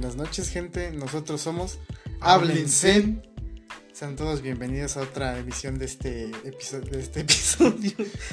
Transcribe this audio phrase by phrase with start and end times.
[0.00, 0.92] Buenas noches, gente.
[0.92, 1.78] Nosotros somos
[2.20, 3.20] Háblense.
[3.92, 7.92] Sean todos bienvenidos a otra emisión de este episodio, de este episodio,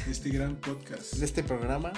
[0.09, 1.15] Este gran podcast.
[1.15, 1.91] de este programa.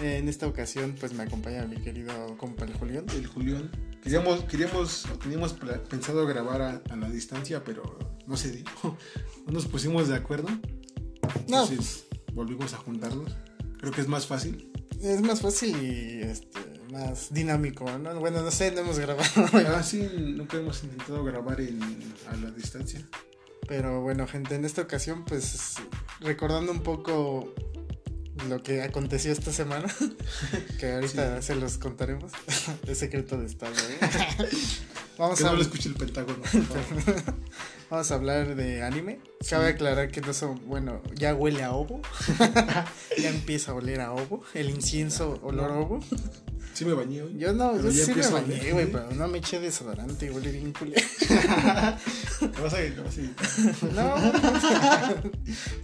[0.00, 3.06] En esta ocasión, pues me acompaña mi querido compa el Julián.
[3.12, 3.72] El Julián.
[4.04, 5.56] Queríamos, queríamos, teníamos
[5.90, 8.64] pensado grabar a, a la distancia, pero no se dio.
[9.46, 10.46] No nos pusimos de acuerdo.
[11.48, 13.36] No, Entonces volvimos a juntarnos.
[13.78, 14.70] Creo que es más fácil.
[15.02, 18.18] es más fácil y este, más dinámico, ¿no?
[18.20, 19.28] Bueno, no sé, no hemos grabado.
[19.76, 21.80] Ah, sí, nunca hemos intentado grabar en,
[22.30, 23.06] a la distancia.
[23.66, 25.74] Pero bueno, gente, en esta ocasión, pues
[26.20, 27.52] recordando un poco
[28.48, 29.88] lo que aconteció esta semana,
[30.80, 32.32] que ahorita se los contaremos,
[32.86, 33.72] es secreto de Estado.
[33.72, 34.48] ¿eh?
[35.18, 36.38] Vamos, Que a, no lo escuche el Pentágono.
[37.90, 39.20] vamos a hablar de anime.
[39.48, 42.00] Cabe aclarar que no son, bueno, ya huele a ovo,
[43.18, 46.00] ya empieza a oler a ovo, el incienso olor a ovo.
[46.78, 47.36] Sí me bañé hoy.
[47.36, 50.72] Yo no, yo sí me bañé, güey, pero no me eché desodorante y huele bien
[50.72, 51.04] culero.
[51.18, 53.92] Te vas a te vas a editar.
[53.94, 54.14] No.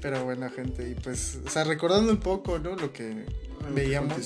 [0.00, 2.76] Pero bueno, gente, y pues, o sea, recordando un poco, ¿no?
[2.76, 3.24] Lo que
[3.74, 4.18] veíamos.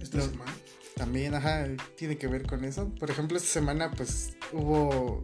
[0.00, 0.24] Esta No.
[0.24, 0.54] semana.
[0.96, 2.88] También, ajá, tiene que ver con eso.
[2.98, 5.22] Por ejemplo, esta semana, pues, hubo.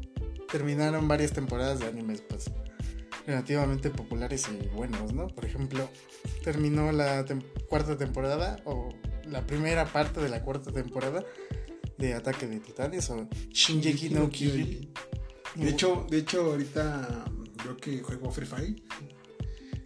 [0.53, 2.51] Terminaron varias temporadas de animes, pues,
[3.27, 5.27] relativamente populares y buenos, ¿no?
[5.29, 5.91] Por ejemplo,
[6.45, 8.91] terminó la tem- cuarta temporada, o
[9.29, 11.25] la primera parte de la cuarta temporada
[11.99, 14.93] de Ataque de Titanes, o Shinjeki no Kyojin.
[15.55, 17.25] De hecho, de hecho, ahorita
[17.65, 18.77] yo que juego Free Fire,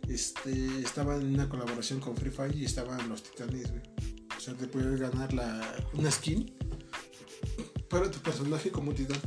[0.08, 3.82] este, estaba en una colaboración con Free Fire y estaban los titanes, güey.
[4.36, 5.60] O sea, te puedes ganar la,
[5.92, 6.52] una skin
[7.88, 9.18] para tu personaje como titán.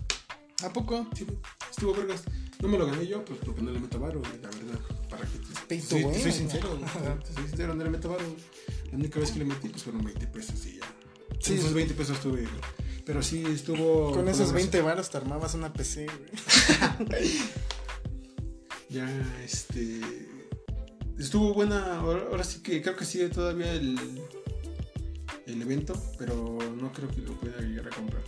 [0.64, 1.08] ¿A poco?
[1.16, 1.26] Sí,
[1.70, 2.24] estuvo vergas.
[2.62, 4.80] No me lo gané yo, pues porque no le meto varo, la verdad.
[5.10, 8.24] Para que te, soy, soy sincero, güey, te- soy sincero, no le meto varo.
[8.94, 10.86] La única vez que le metí, pues fueron 20 pesos y ya.
[11.40, 11.74] Sí, esos sí.
[11.74, 12.48] 20 pesos tuve.
[13.04, 14.12] Pero sí estuvo.
[14.12, 14.54] Con esos colaboración.
[14.54, 17.32] 20 varos te armabas una PC, güey.
[18.90, 19.10] Ya,
[19.44, 20.00] este.
[21.18, 21.98] Estuvo buena.
[21.98, 23.98] Ahora, ahora sí que creo que sigue todavía el,
[25.48, 28.22] el evento, pero no creo que lo pueda llegar a comprar.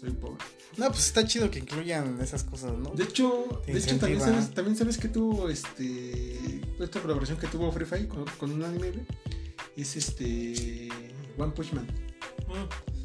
[0.00, 0.44] Soy pobre.
[0.76, 2.90] No, pues está chido que incluyan esas cosas, ¿no?
[2.90, 6.60] De hecho, de hecho también, sabes, también sabes que tuvo este.
[6.80, 9.06] Esta colaboración que tuvo Free Fire con, con un anime, güey,
[9.76, 10.88] Es este.
[11.38, 11.86] One Punch Man.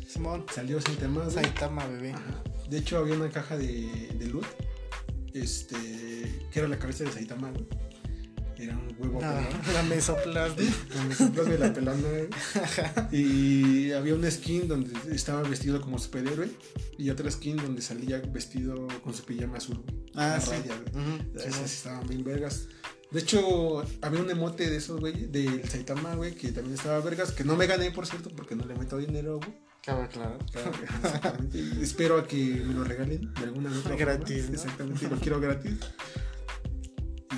[0.08, 1.32] Simón, Salió güey.
[1.32, 2.14] Saitama, bebé.
[2.14, 2.44] Ajá.
[2.70, 4.46] De hecho, había una caja de, de loot.
[5.34, 5.76] Este.
[6.52, 7.66] Que era la cabeza de Saitama, güey.
[8.58, 9.74] Era un huevo Ah, pelón.
[9.74, 10.56] la mesoplasma.
[10.90, 12.08] Los ejemplos de la pelona.
[13.12, 16.50] Y había una skin donde estaba vestido como superhéroe.
[16.98, 19.84] Y otra skin donde salía vestido con su pijama azul.
[20.16, 20.52] Ah, La sí.
[20.52, 20.74] raya,
[21.36, 21.68] Esas Simón.
[21.68, 22.68] sí estaban bien vergas.
[23.12, 27.32] De hecho, había un emote de esos, güey, del Saitama, güey, que también estaba vergas,
[27.32, 29.54] que no me gané, por cierto, porque no le meto dinero, güey.
[30.12, 30.38] Claro.
[31.04, 31.60] Exactamente.
[31.82, 34.50] Espero a que me lo regalen de alguna otra Gratis.
[34.52, 35.78] Exactamente, lo quiero gratis.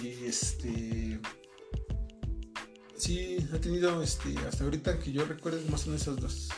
[0.02, 1.20] Y este.
[2.96, 4.34] Sí, ha tenido este.
[4.48, 6.50] Hasta ahorita que yo recuerdo más o menos esos dos.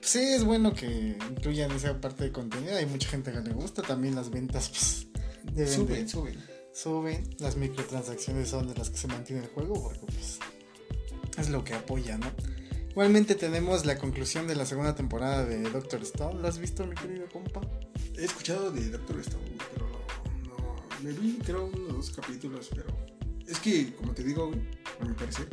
[0.00, 2.76] Sí, es bueno que incluyan esa parte de contenido.
[2.76, 3.82] Hay mucha gente que le gusta.
[3.82, 5.06] También las ventas, pues,
[5.52, 6.53] deben Suben, de- suben.
[6.74, 7.22] Suben.
[7.38, 10.38] Las microtransacciones son de las que se mantiene el juego, porque, pues,
[11.38, 12.30] es lo que apoya, ¿no?
[12.90, 16.40] Igualmente tenemos la conclusión de la segunda temporada de Doctor Stone.
[16.40, 17.60] ¿Lo has visto, mi querido compa?
[18.16, 19.88] He escuchado de Doctor Stone, pero
[20.44, 21.02] no, no.
[21.02, 22.86] Me vi, creo, unos dos capítulos, pero.
[23.48, 24.52] Es que, como te digo,
[25.00, 25.48] a mi parecer.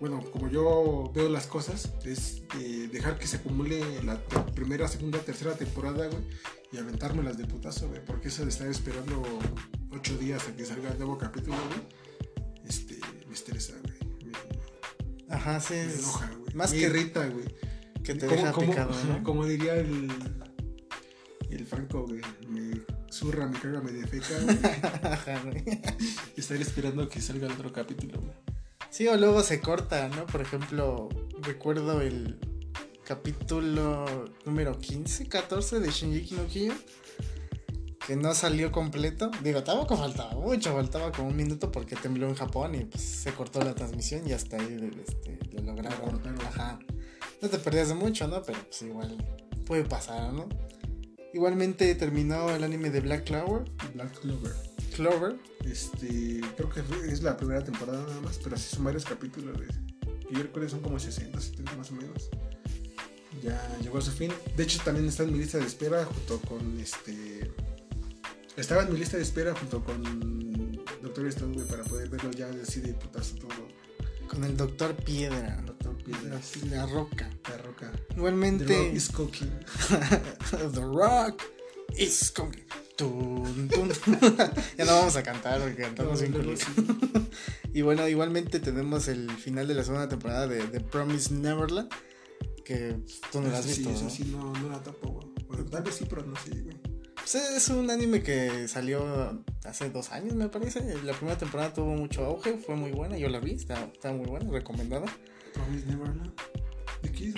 [0.00, 4.22] Bueno, como yo veo las cosas, es de dejar que se acumule la
[4.54, 6.22] primera, segunda, tercera temporada, güey,
[6.74, 9.22] y aventármelas de putazo, güey, porque eso de estar esperando
[9.90, 11.80] ocho días a que salga el nuevo capítulo, güey,
[12.66, 12.98] este,
[13.28, 13.98] me estresa, güey.
[14.24, 15.74] Me, Ajá, sí.
[15.74, 16.54] me enoja, güey.
[16.54, 17.44] más me que- irrita, güey.
[18.02, 19.22] que te deja como- picado, ¿no?
[19.22, 20.10] Como diría el,
[21.50, 24.34] el Franco, güey, me zurra, me caga, me defeca,
[25.44, 25.64] güey.
[26.36, 28.32] Estar esperando que salga el otro capítulo, güey.
[28.90, 30.26] Sí, o luego se corta, ¿no?
[30.26, 31.08] Por ejemplo,
[31.40, 32.38] recuerdo el
[33.04, 34.04] capítulo
[34.44, 36.72] número 15, 14 de Shinji no Kyojin,
[38.06, 39.30] que no salió completo.
[39.42, 43.32] Digo, tampoco faltaba mucho, faltaba como un minuto porque tembló en Japón y pues se
[43.32, 46.20] cortó la transmisión y hasta ahí este, lo lograron.
[46.46, 46.78] Ajá.
[47.40, 48.42] No te perdías de mucho, ¿no?
[48.42, 49.16] Pero pues igual
[49.66, 50.48] puede pasar, ¿no?
[51.32, 53.64] Igualmente terminó el anime de Black Clover.
[53.94, 54.52] Black Clover.
[54.94, 55.36] Clover.
[55.64, 59.58] Este, creo que fue- es la primera temporada nada más, pero sí son varios capítulos.
[60.28, 62.30] Que yo recuerdo son como 60, 70 más o menos.
[63.42, 64.32] Ya llegó a su fin.
[64.56, 67.50] De hecho, también está en mi lista de espera junto con este.
[68.56, 70.72] Estaba en mi lista de espera junto con
[71.02, 73.68] Doctor Stone, para poder verlo ya así de putazo todo.
[74.28, 75.62] Con el Doctor Piedra.
[75.66, 76.40] Doctor piedra.
[76.70, 77.30] La roca.
[77.50, 77.92] La roca.
[78.16, 78.64] Igualmente.
[78.64, 79.52] The Rock is cooking.
[80.72, 81.42] The Rock
[81.96, 82.64] is cooking.
[84.78, 86.54] Ya no vamos a cantar porque cantamos bien culero.
[87.74, 91.90] Y bueno, igualmente tenemos el final de la segunda temporada de The Promise Neverland.
[92.64, 92.96] Que
[93.30, 93.90] tú no lo has visto.
[93.90, 94.10] Sí, eso ¿no?
[94.10, 95.26] sí, no, no la topo, güey.
[95.48, 96.76] Bueno, tal vez sí, pero no sé, güey.
[97.14, 100.80] Pues es un anime que salió hace dos años, me parece.
[101.04, 103.16] La primera temporada tuvo mucho auge, fue muy buena.
[103.16, 105.06] Yo la vi, está, está muy buena, recomendada.
[105.54, 106.32] Promise Neverland.
[107.02, 107.34] ¿De qué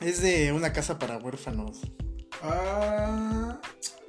[0.00, 0.22] es?
[0.22, 1.80] De una casa para huérfanos.
[2.42, 3.60] Ah,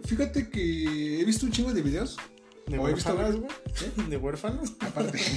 [0.06, 2.18] fíjate que he visto un chingo de videos.
[2.68, 3.96] ¿De ¿O he visto huérfanos, varios?
[3.96, 4.10] güey?
[4.10, 4.74] ¿De huérfanos?
[4.80, 5.20] Aparte.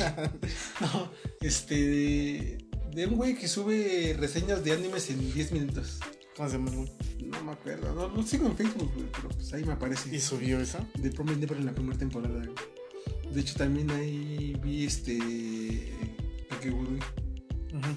[0.80, 1.10] no,
[1.40, 2.58] este.
[2.96, 6.00] De, un güey que sube reseñas de animes en 10 minutos.
[6.34, 6.70] ¿Cómo se llama?
[6.70, 6.90] güey?
[7.26, 7.94] No me acuerdo.
[7.94, 10.08] No, lo sigo en Facebook, güey, pero pues ahí me aparece.
[10.16, 10.78] ¿Y subió eso?
[10.94, 13.34] De Promise Neverland en la primera temporada, güey.
[13.34, 15.92] De hecho, también ahí vi este.
[16.48, 16.96] Kakegurui.
[16.96, 17.96] Ujú.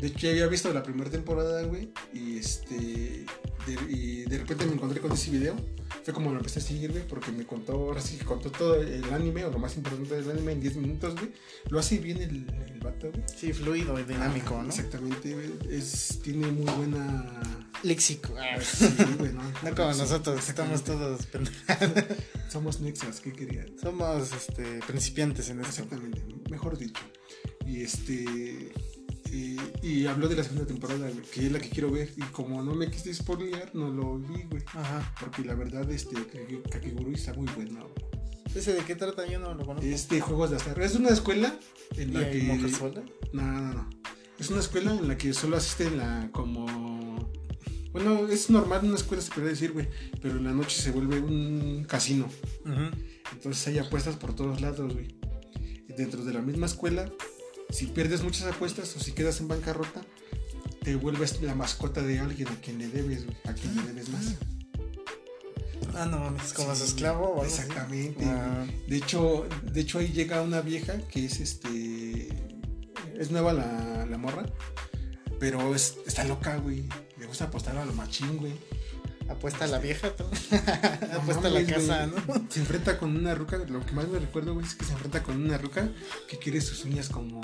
[0.00, 1.90] De hecho, ya había visto la primera temporada, güey.
[2.12, 3.24] Y este.
[3.66, 5.56] De, y de repente me encontré con ese video.
[6.04, 7.06] Fue como lo empecé a seguir, güey.
[7.06, 10.30] Porque me contó, ahora sí que contó todo el anime, o lo más importante del
[10.30, 11.32] anime en 10 minutos, güey.
[11.70, 13.24] Lo hace bien el, el vato, güey.
[13.34, 14.68] Sí, fluido y dinámico, Ah, ¿no?
[14.68, 15.52] Exactamente, güey.
[15.70, 17.40] Es, tiene muy buena.
[17.82, 18.34] Léxico.
[18.38, 18.86] Ah, Sí,
[19.18, 19.42] güey, no.
[19.62, 21.20] No como Sí, nosotros, estamos todos.
[22.48, 23.76] Somos nexas, ¿qué querían?
[23.80, 25.70] Somos este, principiantes en esto.
[25.70, 27.02] Exactamente, mejor dicho.
[27.66, 28.72] Y este.
[29.30, 32.12] Eh, y habló de la segunda temporada, güey, que es la que quiero ver.
[32.16, 34.62] Y como no me quise spoilear, no lo vi, güey.
[34.68, 35.14] Ajá.
[35.20, 37.80] Porque la verdad, este, Kake- Kakegurui está muy bueno.
[37.88, 38.06] güey.
[38.54, 39.26] ¿Ese de qué trata?
[39.26, 39.86] Yo no lo conozco.
[39.86, 40.80] Es de juegos de azar.
[40.80, 41.54] Es una escuela
[41.96, 42.42] en ¿Y la hay que.
[42.44, 42.80] monjas?
[43.32, 43.90] No, no, no.
[44.38, 47.30] Es una escuela en la que solo asisten la como.
[47.92, 49.88] Bueno, es normal una escuela, se podría decir, güey.
[50.22, 52.28] Pero en la noche se vuelve un casino.
[53.32, 55.08] Entonces hay apuestas por todos lados, güey.
[55.88, 57.10] Y Dentro de la misma escuela,
[57.70, 60.02] si pierdes muchas apuestas o si quedas en bancarrota,
[60.82, 63.36] te vuelves la mascota de alguien a quien le debes, güey.
[63.44, 64.34] A quien le debes más.
[65.94, 67.42] Ah, no mames, como Sí, su esclavo.
[67.44, 68.24] Exactamente.
[68.26, 68.66] Ah.
[68.86, 72.28] De hecho, de hecho ahí llega una vieja que es este.
[73.18, 74.44] Es nueva la, la morra.
[75.40, 76.84] Pero es, está loca, güey.
[77.18, 78.52] Le gusta apostar a lo machín, güey.
[79.28, 80.08] Apuesta a la vieja.
[80.18, 80.26] No
[81.18, 82.06] Apuesta a la casa.
[82.06, 82.16] ¿no?
[82.48, 83.56] Se enfrenta con una ruca.
[83.58, 85.88] Lo que más me recuerdo, güey, es que se enfrenta con una ruca
[86.28, 87.40] que quiere sus uñas como,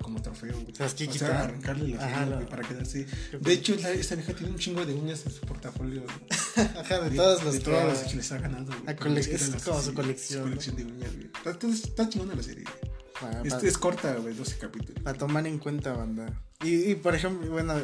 [0.00, 0.74] como trofeo, güey.
[0.78, 3.06] Las O sea, arrancarle las uñas, güey, para quedarse.
[3.40, 6.02] De hecho, la- esta vieja tiene un chingo de uñas en su portafolio.
[6.02, 6.68] güey.
[6.78, 8.66] Ajá, de todos los de que- todas las que les ha ganado.
[8.66, 8.82] güey.
[9.34, 11.26] Es las- como su colección, Su colección de uñas, güey.
[11.34, 12.94] Está, está, está chingona la serie, güey.
[13.22, 15.02] Ah, Es, pa- es corta, güey, 12 capítulos.
[15.02, 16.26] Para tomar en cuenta, banda.
[16.62, 17.74] Y, y, por ejemplo, bueno,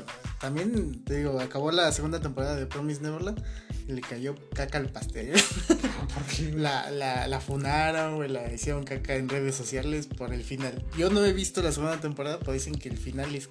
[0.41, 3.43] también te digo, acabó la segunda temporada de Promise Neverland
[3.89, 5.33] y le cayó caca al pastel.
[6.57, 10.85] La, la, la funaron, güey, la hicieron caca en redes sociales por el final.
[10.97, 13.49] Yo no he visto la segunda temporada, pero dicen que el final es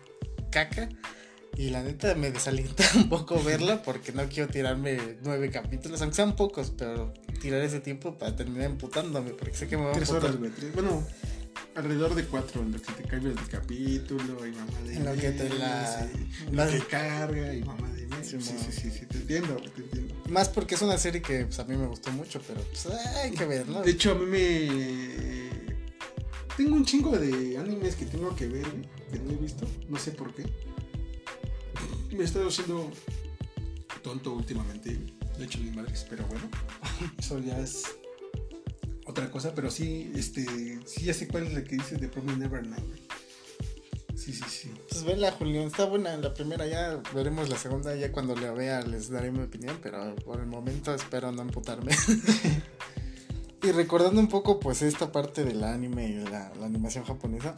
[0.51, 0.89] caca.
[1.57, 6.15] Y la neta me desalienta un poco verla porque no quiero tirarme nueve capítulos, aunque
[6.15, 9.93] sean pocos, pero tirar ese tiempo para terminar emputándome, porque sé que me va a
[9.93, 10.51] tres horas, güey.
[10.73, 11.03] Bueno,
[11.75, 15.13] alrededor de cuatro en lo que te cambias de capítulo y mamá de En lo
[15.15, 16.09] que te la-
[16.51, 18.27] y- lo que carga y mamá de mes.
[18.29, 20.15] Sí, Sí, sí, sí, sí, te entiendo, te entiendo.
[20.29, 23.31] Más porque es una serie que pues, a mí me gustó mucho, pero pues, hay
[23.31, 23.81] que verla.
[23.81, 25.49] De hecho, a mí me.
[26.57, 28.65] Tengo un chingo de animes que tengo que ver,
[29.11, 29.65] que no he visto.
[29.87, 30.43] No sé por qué.
[32.11, 32.91] Me he estado haciendo
[34.03, 34.99] tonto últimamente.
[35.37, 36.49] De hecho, mi madre, pero bueno.
[37.17, 37.83] Eso ya es
[39.09, 39.53] otra cosa.
[39.53, 40.45] Pero sí, este.
[40.85, 42.99] Sí, ya sé cuál es la que dices de Promise Neverland, güey.
[44.19, 44.71] Sí, sí, sí.
[44.89, 48.81] Pues vela, Julián, está buena la primera, ya veremos la segunda, ya cuando la vea
[48.81, 51.95] les daré mi opinión, pero por el momento espero no amputarme.
[53.63, 57.55] y recordando un poco pues esta parte del anime y la, la animación japonesa,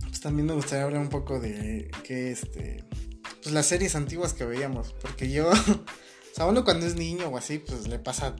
[0.00, 2.84] pues también me gustaría hablar un poco de que este,
[3.42, 5.54] pues las series antiguas que veíamos, porque yo, o
[6.34, 8.34] sea, uno cuando es niño o así, pues le pasa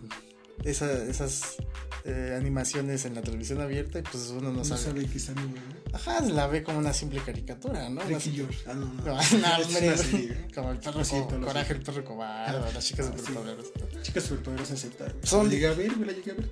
[0.64, 1.56] esa- esas
[2.04, 4.80] eh, animaciones en la televisión abierta y pues uno no, No, sabe.
[4.80, 5.96] sabe qué es anime, ¿no?
[5.96, 8.00] Ajá, la ve como una simple caricatura, ¿no?
[8.02, 8.58] Ricky Una- George.
[8.66, 9.04] Ah, no, no.
[9.04, 11.90] no, Es no, una hombre, serie, como el perro siento, co- coraje, siento.
[11.90, 13.18] el perro cobarde, Ah, las chicas ah, sí.
[13.26, 13.72] superpoderosas.
[14.02, 15.14] Chicas superpoderosas güey.
[15.22, 16.06] Son- ¿La llegué a ver, güey?
[16.08, 16.50] ¿La llegué a ver?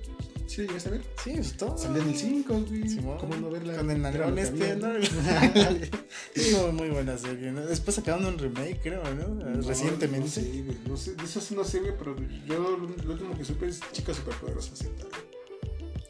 [0.50, 1.02] ¿Sí llegaste a ver?
[1.22, 1.78] Sí, pues todo.
[1.78, 2.88] Salía en el 5, güey.
[2.88, 3.76] Simón, ¿Cómo no verla?
[3.76, 4.88] Con el que este, ¿no?
[6.34, 7.60] Sí, muy, muy buena serie, ¿no?
[7.60, 9.28] Después sacaron un remake, creo, ¿no?
[9.28, 10.18] No, Recientemente.
[10.18, 10.78] No sé, güey.
[10.88, 12.16] No sé, de eso sí no sé, güey, pero
[12.48, 14.96] yo lo, último que supe es Chicas Superpoderosas güey.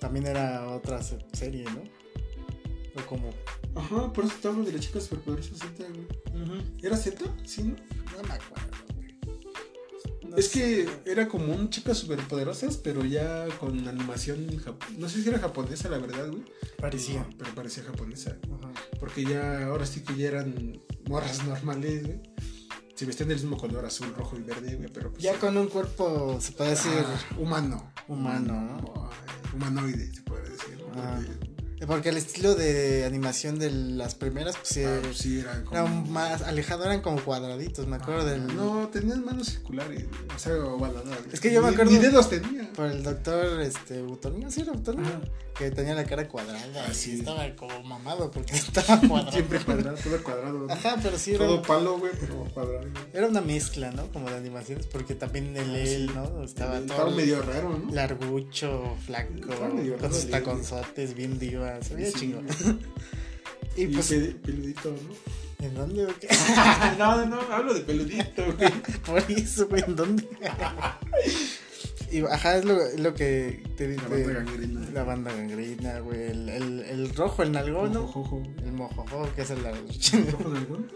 [0.00, 1.82] También era otra se- serie, ¿no?
[2.98, 3.34] O como.
[3.74, 6.62] Ajá, por eso te hablo de las Chicas Superpoderosas Z, güey.
[6.82, 7.22] ¿Era Z?
[7.44, 7.76] Sí, ¿no?
[8.16, 8.70] No me acuerdo.
[10.30, 10.86] No es sé.
[11.04, 14.46] que era como un Chicas Superpoderosas, pero ya con animación
[14.96, 16.44] No sé si era japonesa, la verdad, güey.
[16.78, 17.20] Parecía.
[17.20, 18.36] No, pero parecía japonesa.
[18.44, 18.70] Ajá.
[19.00, 22.20] Porque ya, ahora sí que ya eran morras normales, güey.
[22.94, 25.22] Se vestían del mismo color, azul, rojo y verde, güey, pero pues.
[25.22, 27.92] Ya con un cuerpo, se puede decir, ah, humano.
[28.08, 29.10] Humano, ¿no?
[29.54, 30.78] Humanoide, se puede decir.
[30.94, 31.18] Ah.
[31.86, 36.42] Porque el estilo de animación de las primeras, pues Ah, sí, eran como- eran más
[36.42, 38.54] alejado, eran como cuadraditos, me acuerdo Ah, del...
[38.54, 41.18] No, tenían manos circulares, o sea, ovaladas.
[41.32, 42.70] Es que yo me acuerdo- Ni dedos tenía.
[42.74, 45.20] Por el doctor, este, Butonio, sí era Butonio, Ajá.
[45.56, 47.18] que tenía la cara cuadrada, Ah, y sí.
[47.20, 49.32] estaba como mamado porque estaba cuadrado.
[49.32, 50.58] Siempre cuadrado, todo cuadrado.
[50.66, 50.72] ¿no?
[50.72, 52.86] Ajá, pero sí era, Todo palo, güey, pero cuadrado.
[53.12, 54.06] era una mezcla, ¿no?
[54.12, 56.06] Como de animaciones, porque también el Ah, él.
[56.14, 56.44] ¿no?
[56.44, 57.92] Estaba Estaba todo medio raro, ¿no?
[57.92, 61.38] largucho, flaco, Estaba medio con raro sus el él, taconzotes, bien
[61.82, 62.46] se veía Sí, chingón.
[63.76, 65.64] Y Y pues, pe- peludito, ¿no?
[65.66, 66.28] ¿en dónde o qué?
[66.98, 68.72] no, no, hablo de peludito, güey.
[69.06, 70.28] Por eso, güey, ¿en dónde?
[72.10, 74.08] y ajá, es lo, lo que te La dije.
[74.08, 74.90] banda gangrena.
[74.92, 76.20] La banda gangrena, güey.
[76.30, 78.00] El, el, el rojo, el nalgón, ¿no?
[78.64, 80.88] El mojojo, que es el, ¿Rojo de algún?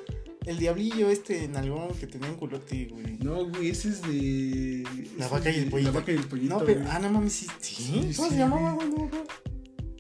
[0.47, 3.17] el diablillo este nalgón que tenía un culote, güey.
[3.19, 4.85] No, güey, ese es de.
[5.17, 5.93] La vaca y el pollito.
[5.93, 6.59] La vaca y el pollito.
[6.59, 6.93] No, pero, güey.
[6.93, 7.47] ah, no mames, sí.
[7.61, 7.75] ¿Sí?
[7.85, 8.89] Sí, ¿Cómo sí, se llamaba, güey.
[8.89, 9.54] No, no.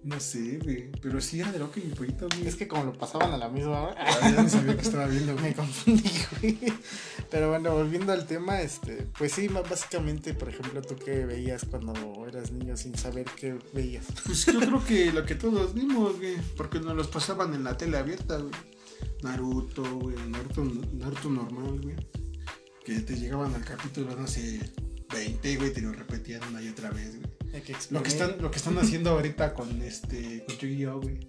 [0.05, 0.91] No sé, güey.
[1.01, 2.47] Pero sí era de vaca y pollito, güey.
[2.47, 3.95] Es que como lo pasaban a la misma hora.
[3.99, 5.55] Ah, ya no sabía que estaba viendo, Me güey.
[5.55, 6.59] confundí, güey.
[7.31, 11.65] Pero bueno, volviendo al tema, este, pues sí, más básicamente, por ejemplo, tú qué veías
[11.65, 14.05] cuando eras niño sin saber qué veías.
[14.27, 16.37] Pues yo creo que lo que todos vimos, güey.
[16.57, 18.53] Porque nos los pasaban en la tele abierta, güey.
[19.23, 20.17] Naruto, güey.
[20.29, 21.97] Naruto, Naruto normal, güey.
[22.85, 24.61] Que te llegaban al capítulo, no sé,
[25.11, 25.73] 20, güey.
[25.73, 27.33] Te lo repetían una y otra vez, güey.
[27.63, 31.21] Que Lo que están, lo que están haciendo ahorita con este con Yu-Gi-Oh, güey.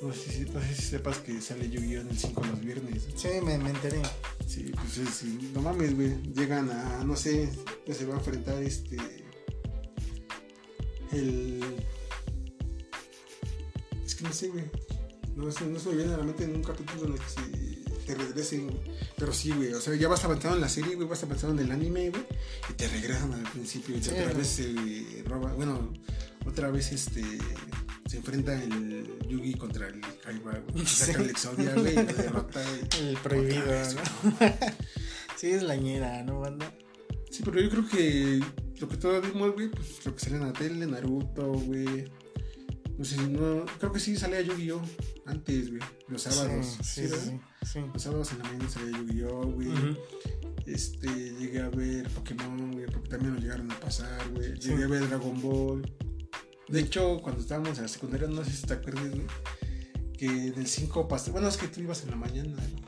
[0.00, 3.08] No sé, si, no sé si sepas que sale Yu-Gi-Oh en el 5 los viernes.
[3.16, 4.00] Sí, me, me enteré.
[4.46, 6.22] Sí, pues es, sí, no mames, güey.
[6.34, 7.48] Llegan a, no sé,
[7.84, 8.96] ya se va a enfrentar este.
[11.10, 11.60] El.
[14.04, 14.64] Es que no sé, güey.
[15.34, 17.40] No, no se me viene a la mente en un capítulo en el que se
[18.06, 18.80] te regresen, güey.
[19.16, 19.72] Pero sí, güey.
[19.72, 21.08] O sea, ya vas avanzando en la serie, güey.
[21.08, 22.24] Vas avanzando en el anime, güey.
[22.70, 23.96] Y te regresan al principio.
[23.96, 25.52] Y Sí, otra vez se roba.
[25.52, 25.92] Bueno,
[26.46, 27.22] otra vez este.
[28.06, 30.86] Se enfrenta el Yugi contra el Kaiba, güey.
[30.86, 31.04] Sí.
[31.06, 31.92] Saca el Exodia, güey.
[31.92, 33.08] Y lo derrota, güey.
[33.10, 34.30] El prohibido, vez, ¿no?
[34.38, 34.52] güey.
[35.36, 36.72] Sí, es la ñera, ¿no, banda?
[37.30, 38.40] Sí, pero yo creo que
[38.80, 42.10] lo que todos vimos, güey, pues lo que salía en la tele, Naruto, güey.
[42.96, 44.80] No sé, si no, creo que sí salía Yu-Gi-Oh!
[45.26, 45.82] antes, güey.
[46.08, 46.78] Los sábados.
[46.82, 47.24] Sí, sí, ¿verdad?
[47.24, 47.40] sí.
[47.72, 47.80] Sí.
[47.92, 49.46] Los sábados en la mañana salía Yu-Gi-Oh!
[49.52, 49.68] güey.
[50.66, 54.60] Este, llegué a ver Pokémon, güey, porque también lo llegaron a pasar, güey.
[54.60, 54.70] Sí.
[54.70, 55.82] Llegué a ver Dragon Ball.
[56.68, 59.26] De hecho, cuando estábamos en la secundaria, no sé si te acuerdas, güey,
[60.18, 61.30] que en el 5 pasé.
[61.30, 62.86] Bueno, es que tú ibas en la mañana, ¿no?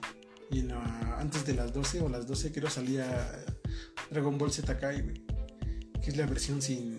[0.51, 3.45] Y en la- antes de las 12 o las 12, creo salía
[4.11, 5.23] Dragon Ball Z Kai, güey.
[6.03, 6.99] Que es la versión sin.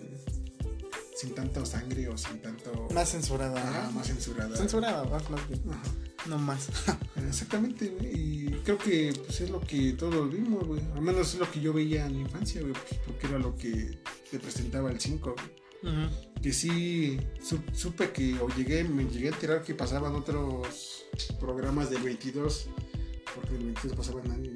[1.19, 2.87] Sin tanto sangre o sin tanto.
[2.93, 3.91] Más censurada, Ajá, ¿no?
[3.91, 4.55] más censurada.
[4.55, 5.61] Censurada, más, más bien.
[5.69, 5.81] Ajá.
[6.27, 6.69] No más.
[7.27, 8.11] Exactamente, güey.
[8.13, 10.81] Y creo que pues, es lo que todos vimos, güey.
[10.95, 12.71] Al menos es lo que yo veía en mi infancia, güey.
[12.73, 13.99] Pues, porque era lo que
[14.31, 16.09] te presentaba el 5, güey.
[16.41, 21.03] Que sí su- supe que, o llegué, me llegué a enterar que pasaban otros
[21.39, 22.67] programas del 22.
[23.35, 24.55] Porque el 22 pasaban.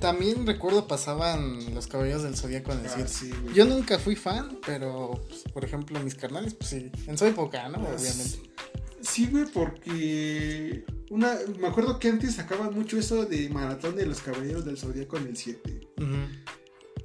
[0.00, 3.08] También recuerdo pasaban los caballeros del zodíaco en el Ah, 7.
[3.08, 3.54] sí, güey.
[3.54, 7.68] Yo nunca fui fan, pero pues, por ejemplo mis carnales, pues sí, en su época,
[7.68, 7.78] ¿no?
[7.78, 8.40] Ah, Obviamente.
[9.00, 14.20] Sí, güey, porque una, me acuerdo que antes sacaban mucho eso de maratón de los
[14.20, 15.80] caballeros del zodiaco en el 7.
[15.98, 16.06] Ujú.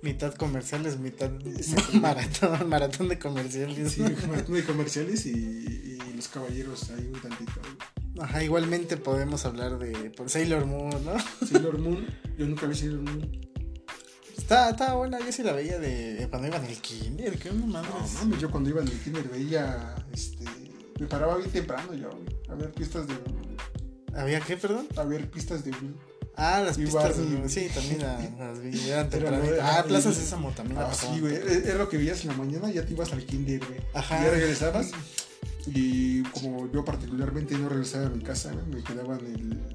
[0.01, 1.31] Mitad comerciales, mitad
[1.93, 3.91] maratón, maratón de comerciales.
[3.93, 7.53] Sí, maratón de comerciales y, y los caballeros ahí un tantito.
[7.61, 8.02] güey.
[8.19, 11.13] Ajá, igualmente podemos hablar de por Sailor Moon, ¿no?
[11.47, 12.05] Sailor Moon,
[12.37, 13.41] yo nunca vi Sailor Moon.
[14.37, 17.65] Está, está buena, yo sí la veía de cuando iba en el kinder, que no
[17.65, 18.13] No mames.
[18.15, 20.45] mames, yo cuando iba en el kinder veía, este,
[20.99, 23.13] me paraba bien temprano yo, güey, a ver pistas de,
[24.15, 24.87] ¿Había qué, perdón?
[24.97, 25.71] a ver pistas de,
[26.35, 27.47] Ah, las Y pistas de...
[27.47, 29.09] Sí, también la- las vi, eran
[29.61, 32.83] Ah, Plaza Sésamo también ah, sí, güey, era lo que veías en la mañana, ya
[32.85, 33.79] te ibas al kinder, güey.
[33.93, 34.19] Ajá.
[34.19, 34.91] Y ya regresabas,
[35.67, 39.25] y como yo particularmente no regresaba a mi casa, me quedaba en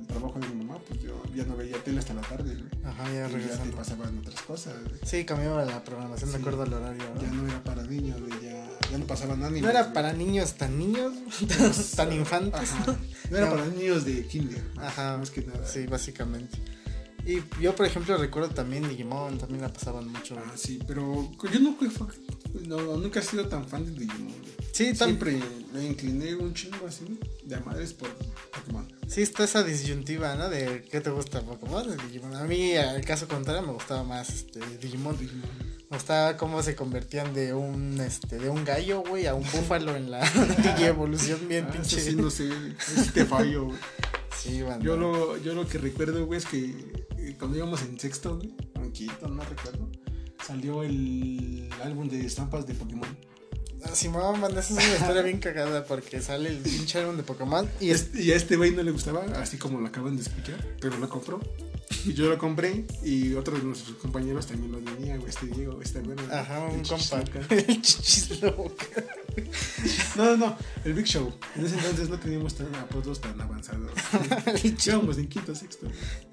[0.00, 2.56] el trabajo de mi mamá, pues yo ya no veía tele hasta la tarde.
[2.84, 4.74] Ajá, ya Y ya te pasaban otras cosas.
[5.04, 6.36] Sí, cambiaba la programación Sí.
[6.36, 7.02] acuerdo al horario.
[7.20, 9.62] Ya no era para niños, ya, ya no pasaban anime.
[9.62, 11.12] No era para niños tan niños,
[11.96, 12.70] tan infantes.
[12.72, 12.96] Ajá.
[13.30, 14.62] No era para niños de kinder.
[14.76, 15.16] Ajá.
[15.16, 15.66] Más que nada.
[15.66, 16.58] Sí, básicamente.
[17.30, 20.34] Y yo, por ejemplo, recuerdo también Digimon, también la pasaban mucho.
[20.38, 22.06] Ah, sí, pero yo nunca, fue-
[22.66, 24.32] no, nunca he sido tan fan de Digimon.
[24.72, 25.38] Sí, Siempre
[25.74, 28.08] me incliné un chingo así de a madres por
[28.54, 28.86] Pokémon.
[29.08, 30.48] sí está esa disyuntiva, ¿no?
[30.48, 32.34] De qué te gusta Pokémon o Digimon.
[32.34, 35.18] A mí, al caso contrario, me gustaba más este, Digimon.
[35.18, 35.50] Digimon.
[35.90, 39.96] Me gustaba cómo se convertían de un este de un gallo, güey, a un búfalo
[39.96, 40.20] en la
[40.62, 42.00] Digievolución bien Ah, pinche.
[42.00, 42.48] sí, no sé,
[43.12, 43.66] te fallo.
[43.66, 43.78] güey.
[44.38, 44.62] Sí.
[44.80, 46.66] Yo lo, yo lo que recuerdo, güey, es que
[47.18, 49.88] eh, cuando íbamos en sexto, güey, en quinto, no recuerdo,
[50.46, 53.08] salió el álbum de estampas de Pokémon.
[53.84, 57.22] Ah, Simón, banda, esa es una historia bien cagada porque sale el pinche álbum de
[57.22, 58.02] Pokémon y Y, es...
[58.02, 60.96] este- y a este güey no le gustaba, así como lo acaban de escuchar, pero
[60.98, 61.40] lo compró.
[62.04, 65.80] Y yo lo compré y otros de nuestros compañeros también lo tenía, güey, este Diego,
[65.82, 66.22] este bueno.
[66.30, 67.22] Ajá, un compa.
[67.50, 68.86] El chichisloca.
[70.16, 71.32] No, no, no, el Big Show.
[71.54, 73.92] En ese entonces no teníamos tan apodos tan avanzados.
[74.86, 75.86] Íbamos en quinto, sexto.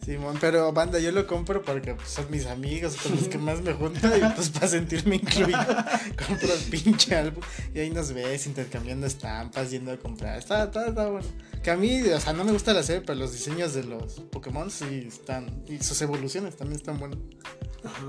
[0.03, 3.61] Simón, pero banda, yo lo compro porque pues, son mis amigos, con los que más
[3.61, 5.59] me junto y pues para sentirme incluido,
[6.27, 7.34] compro el pinche álbum
[7.73, 10.37] y ahí nos ves intercambiando estampas, yendo a comprar.
[10.37, 11.27] Está, está, está bueno.
[11.63, 14.19] Que a mí, o sea, no me gusta la serie, pero los diseños de los
[14.31, 17.19] Pokémon sí están, y sus evoluciones también están buenos.
[17.83, 18.03] Ajá.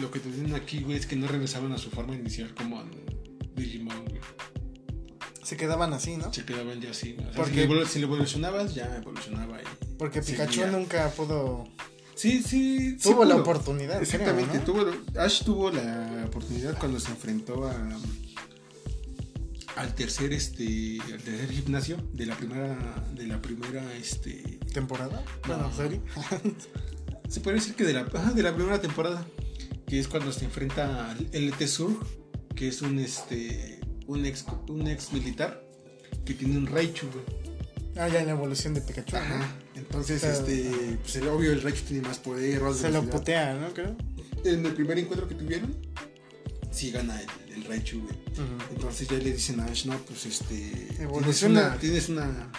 [0.00, 2.80] Lo que te dicen aquí, güey, es que no regresaban a su forma inicial como
[2.80, 2.90] en
[3.54, 4.20] Digimon, güey.
[5.42, 6.32] Se quedaban así, ¿no?
[6.32, 7.16] Se quedaban ya así.
[7.18, 9.60] O sea, ¿Por si, le evolucionabas, ya evolucionaba.
[9.60, 9.94] Y...
[9.98, 10.66] Porque Pikachu seguía.
[10.70, 11.68] nunca pudo,
[12.14, 12.92] Sí, sí.
[12.92, 13.42] sí tuvo la pudo.
[13.42, 14.00] oportunidad.
[14.00, 14.58] Exactamente.
[14.62, 14.92] creo, ¿no?
[14.94, 17.74] tuvo, Ash tuvo la oportunidad cuando se enfrentó a
[19.76, 25.22] al tercer este al tercer gimnasio de la primera de la primera este ¿Temporada?
[25.46, 25.76] Bueno, No.
[25.76, 26.00] serie.
[27.28, 29.26] se puede decir que de la de la primera temporada
[29.86, 31.92] que es cuando se enfrenta al LT Sur
[32.54, 35.64] que es un este un ex un ex militar
[36.24, 37.24] que tiene un Raichu güey.
[37.96, 39.12] ah, ya en la evolución de Pikachu.
[39.16, 39.22] ¿no?
[39.22, 39.56] Ajá.
[39.74, 43.54] Entonces, Pero- este, pues el obvio, el Raichu tiene más poder, más Se lo putea,
[43.54, 43.74] ¿no?
[43.74, 43.96] Creo.
[44.44, 45.74] En el primer encuentro que tuvieron,
[46.74, 48.14] sí gana el, el Raichu, güey.
[48.70, 50.88] Entonces ya le dicen a Ash, no, pues este.
[50.96, 52.50] Tienes una, tienes una.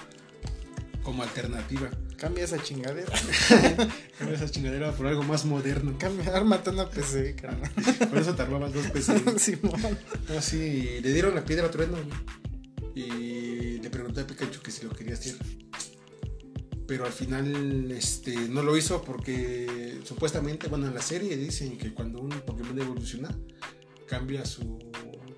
[1.04, 1.92] Como alternativa.
[2.18, 3.12] Cambia esa chingadera.
[4.18, 5.98] Cambia esa chingadera por algo más moderno.
[6.00, 7.70] Cambia, ármate una PC, carnal.
[8.10, 9.22] Por eso te armabas dos pesos.
[9.38, 9.98] Simón.
[10.38, 13.06] Así, le dieron la piedra a Trueno, güey.
[13.06, 15.36] Y le preguntó a Pikachu que si lo quería hacer.
[16.88, 21.94] Pero al final este, no lo hizo porque supuestamente, bueno, en la serie dicen que
[21.94, 23.36] cuando un Pokémon evoluciona,
[24.08, 24.80] cambia su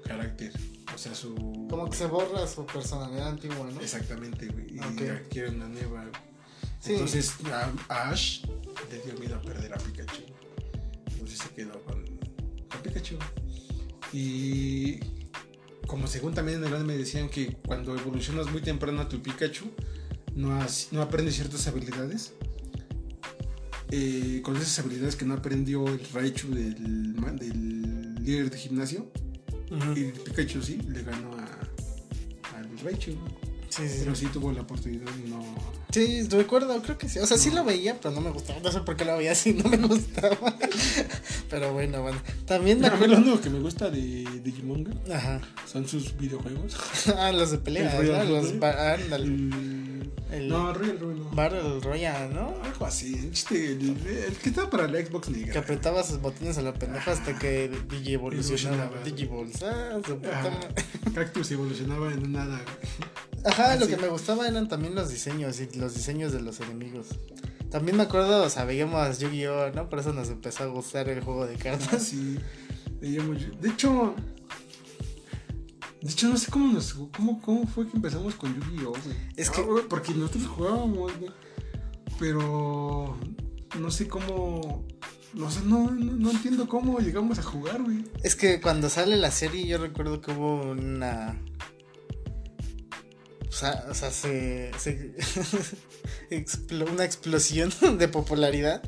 [0.06, 0.51] carácter.
[0.93, 1.36] O sea, su...
[1.69, 3.82] Como que se borra su personalidad antigua, ¿no?
[3.82, 4.75] Exactamente, güey.
[4.75, 5.01] Y Ok.
[5.10, 6.10] adquiere una nueva.
[6.80, 6.93] Sí.
[6.93, 7.34] Entonces
[7.89, 8.41] a, Ash
[8.91, 10.21] le dio miedo a perder a Pikachu.
[11.12, 12.03] Entonces se quedó con,
[12.69, 13.17] con Pikachu.
[14.13, 14.99] Y
[15.86, 19.65] como según también en el anime decían que cuando evolucionas muy temprano a tu Pikachu,
[20.36, 22.34] no, has- no aprendes ciertas habilidades.
[23.89, 27.13] Eh, con esas habilidades que no aprendió el Raichu del
[28.27, 29.07] líder de gimnasio.
[29.95, 33.11] Y Pikachu sí, le ganó a, al Raichu.
[33.69, 34.25] Sí, sí, Pero sí.
[34.25, 35.43] sí tuvo la oportunidad y no...
[35.91, 37.19] Sí, recuerdo, creo que sí.
[37.19, 38.59] O sea, sí lo veía, pero no me gustaba.
[38.61, 40.37] No sé por qué lo veía así, no me gustaba.
[41.49, 42.19] Pero bueno, bueno.
[42.45, 43.17] También me lo acuerdo.
[43.17, 45.41] único que me gusta de Digimon Ajá.
[45.71, 46.75] son sus videojuegos.
[47.17, 48.03] Ah, los de pelea, ¿no?
[48.03, 48.51] Los.
[48.51, 48.59] Rumble.
[48.59, 48.97] ba-
[50.31, 50.49] El...
[50.49, 51.29] No, Royal Rumble no.
[51.31, 52.53] Battle Royale, ¿no?
[52.63, 53.29] Algo así.
[53.31, 55.53] Este, el, el que estaba para la Xbox negra.
[55.53, 58.91] Que apretaba sus botones a la pendeja hasta que Digi evolucionaba.
[59.03, 59.63] Digivolts.
[59.63, 60.59] Ah, su puta.
[61.15, 62.59] Cactus evolucionaba en un nada.
[63.45, 63.91] Ajá, lo Sí.
[63.91, 67.07] que me gustaba eran también los diseños y los diseños de los enemigos.
[67.69, 69.89] También me acuerdo, o sea, veíamos Yu-Gi-Oh, ¿no?
[69.89, 71.93] Por eso nos empezó a gustar el juego de cartas.
[71.93, 72.37] Así.
[73.01, 74.15] veíamos- De hecho.
[76.01, 76.93] De hecho, no sé cómo nos.
[76.93, 79.17] ¿Cómo, cómo fue que empezamos con Yu-Gi-Oh, güey?
[79.36, 81.31] Es Ah, que- güey, Porque nosotros jugábamos, güey.
[82.19, 83.17] Pero.
[83.79, 84.86] No sé cómo.
[85.33, 88.03] No sé, no, no, no entiendo cómo llegamos a jugar, güey.
[88.23, 91.39] Es que cuando sale la serie yo recuerdo que hubo una...
[93.47, 94.71] O sea, o sea, se...
[94.79, 95.15] se-
[96.91, 98.81] una explosión de popularidad.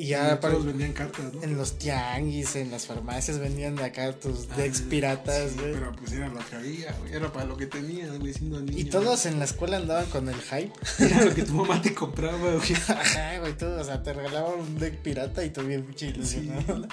[0.00, 1.42] Y ya Y para- todos vendían cartas, ¿no?
[1.42, 5.72] en los tianguis, en las farmacias vendían acá tus decks Ah, piratas, sí, güey.
[5.74, 7.12] pero pues era lo que había, güey.
[7.12, 8.78] Era para lo que tenías, güey, siendo niño.
[8.78, 10.72] Y todos en la escuela andaban con el hype.
[11.00, 12.72] Era lo que tu mamá te compraba, güey.
[12.88, 16.86] Ajá, güey, todo, o sea, te regalaban un deck pirata y tú bien pinche ilusionado.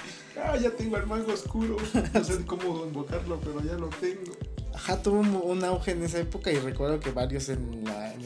[0.44, 1.78] Ah, ya tengo el mago oscuro.
[2.14, 4.36] No sé cómo invocarlo, pero ya lo tengo.
[4.74, 8.22] Ajá, tuvo un, un auge en esa época y recuerdo que varios en la, en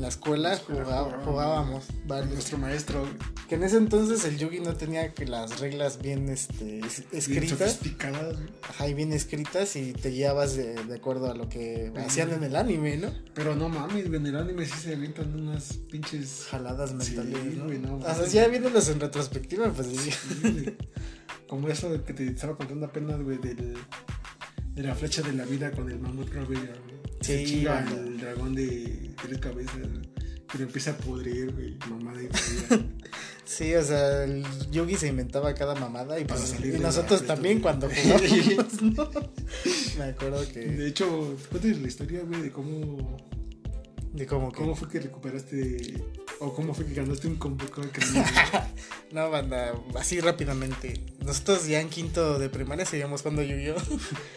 [0.00, 1.24] la escuela La escuela jugaba- jugábamos.
[1.24, 2.32] jugábamos, varios.
[2.34, 3.06] Nuestro maestro,
[3.48, 7.44] Que en ese entonces el Yugi no tenía que las reglas bien este, es- bien
[7.44, 7.72] escritas.
[7.72, 8.36] sofisticadas.
[8.62, 12.42] Ajá, y bien escritas y te guiabas de, de acuerdo a lo que hacían en
[12.42, 13.12] el anime, ¿no?
[13.34, 16.46] Pero no mames, en el anime sí se avientan unas pinches.
[16.50, 17.64] Jaladas Sí, mentales, ¿no?
[17.64, 20.10] güey, no, o ya viéndolos en retrospectiva, pues sí.
[20.10, 20.76] Sí.
[21.48, 23.74] Como eso de que te estaba contando apenas, güey, del,
[24.74, 26.80] de la flecha de la vida con el mamut Robert,
[27.24, 29.76] Se Sí, chinga el dragón de tres cabezas.
[30.52, 32.28] Pero empieza a podrir, güey, mamada y.
[33.46, 36.78] Sí, o sea, el Yugi se inventaba cada mamada y, Para pues, salir y de
[36.78, 39.10] la nosotros también cuando jugábamos, ¿no?
[39.98, 40.60] Me acuerdo que...
[40.60, 43.18] De hecho, ¿te cuentas la historia, güey, de cómo
[44.14, 44.58] De cómo que.
[44.58, 46.02] ¿Cómo fue que recuperaste
[46.40, 47.90] o cómo fue que ganaste un combo con el
[49.12, 51.04] no, banda, así rápidamente.
[51.24, 53.76] Nosotros ya en quinto de primaria seguíamos jugando Yu-Gi-Oh!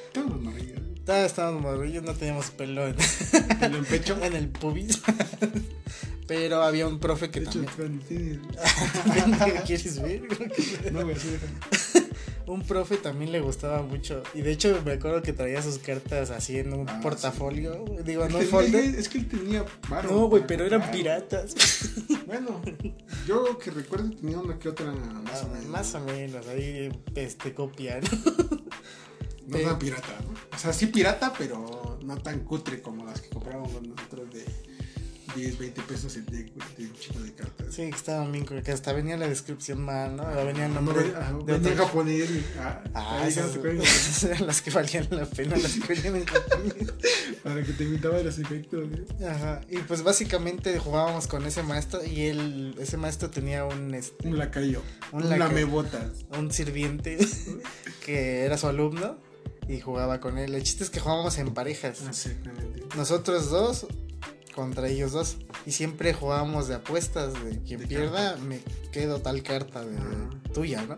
[0.08, 0.87] Estábamos morrillos.
[1.08, 2.96] Todavía estábamos morrillos, no teníamos pelo en,
[3.60, 4.18] ¿Pelo en pecho?
[4.24, 5.02] en el pubis.
[6.28, 8.02] Pero había un profe que De hecho, también.
[8.02, 8.40] tienes-
[9.46, 10.22] ¿Qué quieres ver?
[10.92, 12.08] No, güey, déjame.
[12.48, 14.22] un profe también le gustaba mucho.
[14.34, 17.86] Y de hecho me acuerdo que traía sus cartas así en un Ah, portafolio.
[18.04, 18.96] Digo, en un Es que- folder.
[18.96, 21.56] Es que él tenía varo No, güey, pero eran piratas.
[22.26, 22.62] Bueno,
[23.26, 25.64] yo que recuerdo tenía una que otra más o menos.
[25.66, 28.02] Ah, Más o menos, ahí este copia,
[29.48, 29.58] ¿no?
[29.58, 30.34] No tan pirata, ¿no?
[30.56, 34.46] O sea, sí pirata, pero no tan cutre como las que comprábamos nosotros de
[35.36, 36.46] 10, 20 pesos el güey,
[36.78, 37.68] de un chico de cartas.
[37.76, 40.26] Sí, que estaban bien, que hasta venía la descripción mal, ¿no?
[40.26, 42.30] Venía el No, nombre ah, de venía en otro- japonés.
[42.32, 46.26] y- Ah, Ah, esas, esas eran las que valían la pena, las que venían en
[46.26, 46.74] japonés.
[47.44, 49.06] Para que te imitaba los efectos, güey.
[49.30, 49.62] Ajá.
[49.70, 54.40] Y pues básicamente jugábamos con ese maestro y él, ese maestro tenía un, este, Un
[54.40, 54.82] lacayo.
[55.12, 56.26] Un Un, lamebotas.
[56.36, 57.18] un sirviente
[58.06, 59.18] que era su alumno
[59.68, 60.56] y jugaba con él.
[60.56, 62.02] El chiste es que jugábamos en parejas.
[62.08, 62.84] Exactamente.
[62.96, 63.88] Nosotros dos
[64.56, 65.38] contra ellos dos.
[65.66, 68.60] Y siempre jugábamos de apuestas de quien De pierda me
[68.92, 69.96] quedo tal carta de,
[70.54, 70.96] tuya, ¿no?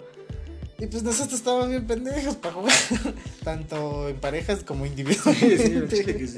[0.78, 2.74] Y pues nosotros estábamos bien pendejos para jugar.
[3.44, 5.76] Tanto en parejas como Sí, sí, individualmente.
[5.78, 6.38] el chile que sí.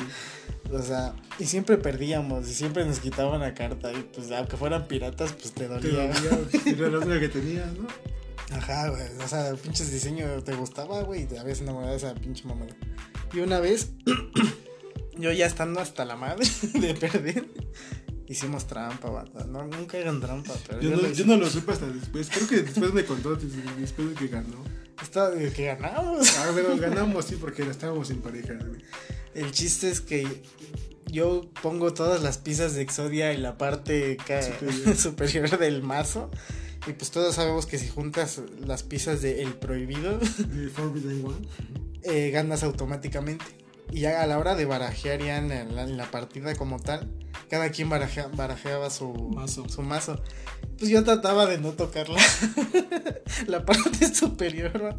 [0.74, 3.94] O sea, y siempre perdíamos y siempre nos quitaban la carta.
[3.94, 6.08] Y pues aunque fueran piratas, pues te Te dolía.
[6.08, 7.88] dolía, Era única que tenías, ¿no?
[8.52, 9.02] Ajá, güey.
[9.24, 12.76] O sea, pinches diseño te gustaba, güey, y te habías enamorado de esa pinche mamada.
[13.34, 13.92] Y una vez,
[15.18, 17.46] yo ya estando hasta la madre de perder,
[18.28, 19.46] hicimos trampa, bata.
[19.46, 21.26] No, nunca hagan trampa, pero Yo yo, no, lo yo hice.
[21.26, 22.30] no lo supe hasta después.
[22.30, 24.64] Creo que después me contó, después de que ganó.
[25.02, 26.38] Estaba de que ganamos.
[26.38, 28.82] Ah, pero ganamos, sí, porque estábamos en pareja, güey.
[29.34, 30.44] El chiste es que
[31.06, 34.96] yo pongo todas las piezas de Exodia en la parte Superior.
[34.98, 36.30] superior del mazo.
[36.88, 41.48] Y pues todos sabemos que si juntas las piezas de El Prohibido, De Forbidden One.
[42.04, 43.46] eh, ganas automáticamente.
[43.92, 47.12] Y ya a la hora de barajear ya en la, en la partida como tal,
[47.50, 49.68] cada quien barajea- barajeaba su Mazo.
[49.70, 50.22] su mazo.
[50.80, 52.22] Pues yo trataba de no tocar la,
[53.48, 54.82] la parte superior.
[54.82, 54.98] ¿no?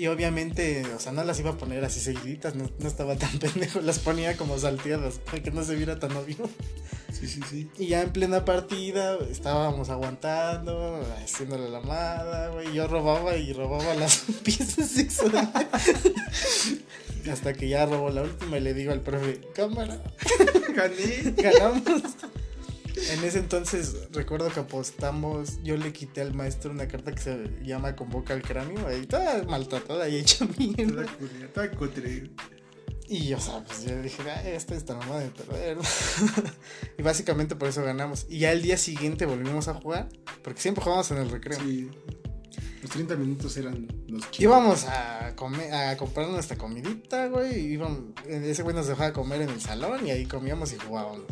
[0.00, 3.38] Y obviamente, o sea, no las iba a poner así seguiditas, no, no estaba tan
[3.38, 6.36] pendejo, las ponía como salteadas para que no se viera tan obvio.
[7.12, 7.70] Sí, sí, sí.
[7.78, 12.72] Y ya en plena partida estábamos aguantando, haciéndole la amada, güey.
[12.72, 15.52] Yo robaba y robaba las piezas Exodia.
[17.30, 20.00] Hasta que ya robó la última y le digo al profe, cámara,
[20.74, 21.34] Gané.
[21.36, 22.02] ganamos.
[23.12, 27.48] En ese entonces recuerdo que apostamos, yo le quité al maestro una carta que se
[27.62, 31.06] llama Convoca al cráneo, ahí toda maltratada y hecha mierda.
[31.54, 32.30] Toda cutre.
[33.08, 35.76] Y o sea, pues yo dije, ah, esta está mamá de perder.
[36.98, 38.26] y básicamente por eso ganamos.
[38.28, 40.08] Y ya el día siguiente volvimos a jugar,
[40.44, 41.58] porque siempre jugábamos en el recreo.
[41.58, 41.90] Sí.
[42.82, 44.40] Los 30 minutos eran los chicos.
[44.40, 47.58] Íbamos a, comer, a comprar nuestra comidita, güey.
[47.58, 51.24] y íbamos- ese güey nos dejaba comer en el salón y ahí comíamos y jugábamos.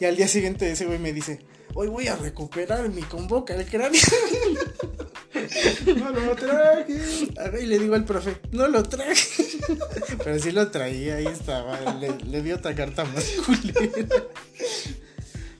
[0.00, 1.40] Y al día siguiente ese güey me dice,
[1.74, 4.00] hoy voy a recuperar mi convoca el cráneo.
[5.96, 7.28] ¡No lo traje!
[7.62, 9.44] Y le digo al profe, no lo traje.
[10.24, 11.78] Pero sí lo traía, ahí estaba.
[11.94, 13.88] Le, le di otra carta más culera.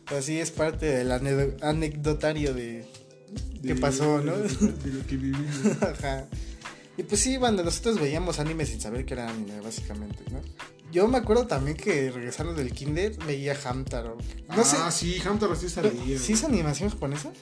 [0.07, 2.87] Pues sí, es parte del ane- anecdotario de...
[3.63, 4.37] ¿Qué pasó, no?
[4.39, 5.83] De, de lo que vivimos.
[5.83, 6.27] Ajá.
[6.97, 10.41] Y pues sí, banda, nosotros veíamos anime sin saber que era anime, básicamente, ¿no?
[10.91, 14.17] Yo me acuerdo también que regresando del kinder veía Hamtaro.
[14.57, 16.19] No sé, Ah, sí, Hamtaro sí salía.
[16.19, 17.33] ¿sí es animación japonesa?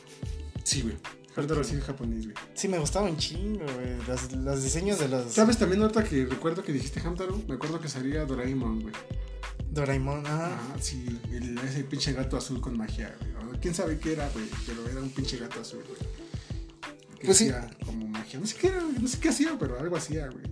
[0.64, 0.96] Sí, güey.
[1.36, 2.34] Hamtaro sí es japonés, güey.
[2.54, 3.96] Sí, me gustaba un chingo, güey.
[4.08, 7.40] Los, los diseños de los ¿Sabes también otra que recuerdo que dijiste Hamtaro?
[7.46, 8.94] Me acuerdo que salía Doraemon, güey.
[9.70, 10.24] Doraemon.
[10.26, 13.60] Ah, Ah, sí, el- ese pinche gato azul con magia, güey.
[13.60, 14.44] ¿Quién sabe qué era, güey?
[14.66, 16.00] Pero era un pinche gato azul, güey.
[17.20, 17.50] Que Pues sí.
[17.84, 18.40] como magia.
[18.40, 20.44] No sé qué era, no sé qué hacía, pero algo hacía, güey.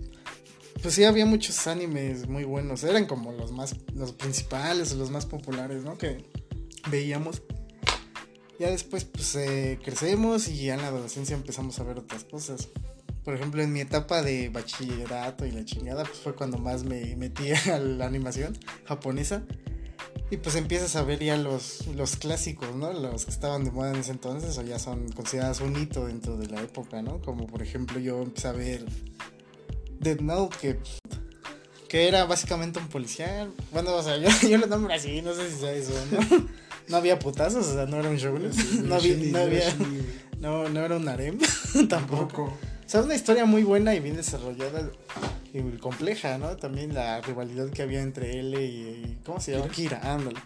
[0.85, 2.83] Pues sí, había muchos animes muy buenos.
[2.83, 5.97] Eran como los más, los principales los más populares, ¿no?
[5.97, 6.23] Que
[6.91, 7.41] veíamos.
[8.59, 12.69] Ya después, pues eh, crecemos y ya en la adolescencia empezamos a ver otras cosas.
[13.23, 17.15] Por ejemplo, en mi etapa de bachillerato y la chingada, pues fue cuando más me
[17.15, 19.41] metí a la animación japonesa.
[20.29, 22.93] Y pues empiezas a ver ya los, los clásicos, ¿no?
[22.93, 26.37] Los que estaban de moda en ese entonces o ya son considerados un hito dentro
[26.37, 27.21] de la época, ¿no?
[27.21, 28.85] Como por ejemplo yo empecé a ver
[29.99, 30.79] Dead Note, que,
[31.87, 33.51] que era básicamente un policial.
[33.71, 36.47] Bueno, o sea, yo, yo lo nombro así, no sé si sea eso, ¿no?
[36.87, 38.37] No había putazos, o sea, no era un show.
[38.83, 39.75] No, había, no, había-
[40.39, 41.39] no, no era un harem,
[41.89, 42.43] tampoco.
[42.43, 44.91] O sea, una historia muy buena y bien desarrollada
[45.51, 46.55] y compleja, ¿no?
[46.57, 49.67] También la rivalidad que había entre él y, ¿cómo se llama?
[49.69, 50.39] Kira, ándale.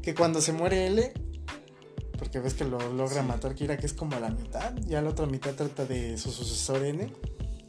[0.00, 1.12] Que cuando se muere L,
[2.18, 5.10] porque ves que lo logra matar Kira, que es como a la mitad, ya la
[5.10, 7.12] otra mitad trata de su sucesor N.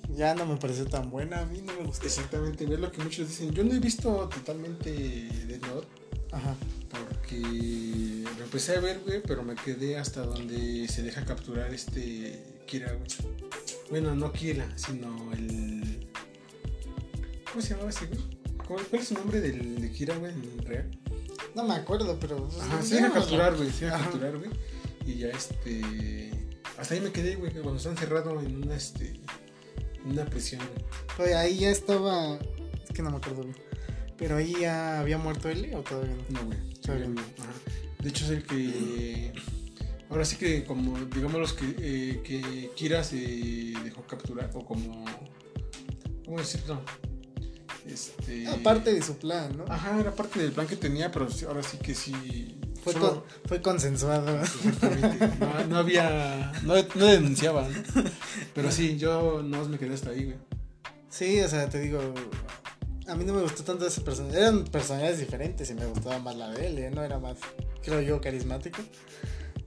[0.10, 2.06] Ya no me pareció tan buena, a mí no me gustó.
[2.06, 3.52] Exactamente, es lo que muchos dicen.
[3.52, 5.88] Yo no he visto totalmente de Note.
[6.32, 6.56] Ajá.
[6.90, 7.40] Porque
[8.38, 12.94] lo empecé a ver, güey, pero me quedé hasta donde se deja capturar este Kira,
[12.94, 13.08] güey.
[13.90, 16.08] Bueno, no Kira, sino el.
[17.50, 18.22] ¿Cómo se llamaba ese, güey?
[18.68, 20.92] ¿Cuál es su nombre del, de Kira, güey, en real?
[21.54, 22.48] No me acuerdo, pero.
[22.48, 24.50] pues, Ajá, se deja capturar, güey, se deja capturar, güey.
[25.06, 26.32] Y ya este.
[26.78, 29.20] Hasta ahí me quedé, güey, cuando está encerrado en una, este.
[30.06, 30.62] Una prisión.
[31.18, 32.38] Oye, ahí ya estaba.
[32.84, 33.56] Es que no me acuerdo bien.
[34.18, 36.40] Pero ahí ya había muerto L o todavía no.
[36.40, 36.74] No, güey.
[36.82, 37.22] Todavía no.
[37.22, 37.54] Ajá.
[38.00, 39.34] De hecho, es el que.
[40.10, 43.18] Ahora sí que, como, digamos, los que, eh, que Kira se
[43.84, 45.04] dejó capturar, o como.
[46.24, 46.82] ¿Cómo decirlo?
[47.88, 48.48] Este.
[48.48, 49.66] Aparte de su plan, ¿no?
[49.68, 52.60] Ajá, era parte del plan que tenía, pero ahora sí que sí.
[52.86, 54.40] Fue, solo- con- fue consensuado.
[55.40, 56.54] No, no había.
[56.64, 58.04] No, no denunciaba, ¿no?
[58.54, 60.38] Pero sí, yo no me quedé hasta ahí, güey.
[61.10, 62.00] Sí, o sea, te digo.
[63.08, 64.38] A mí no me gustó tanto ese personaje.
[64.38, 67.04] Eran personajes diferentes y me gustaba más la de L, ¿no?
[67.04, 67.38] Era más,
[67.84, 68.82] creo yo, carismático.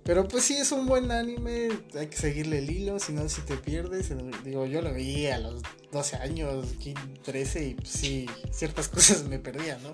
[0.05, 1.69] Pero pues sí, es un buen anime.
[1.99, 4.11] Hay que seguirle el hilo, si no, si te pierdes.
[4.45, 5.61] Digo, yo lo vi a los
[5.93, 9.93] 12 años, 15, 13, y pues sí, ciertas cosas me perdía, ¿no?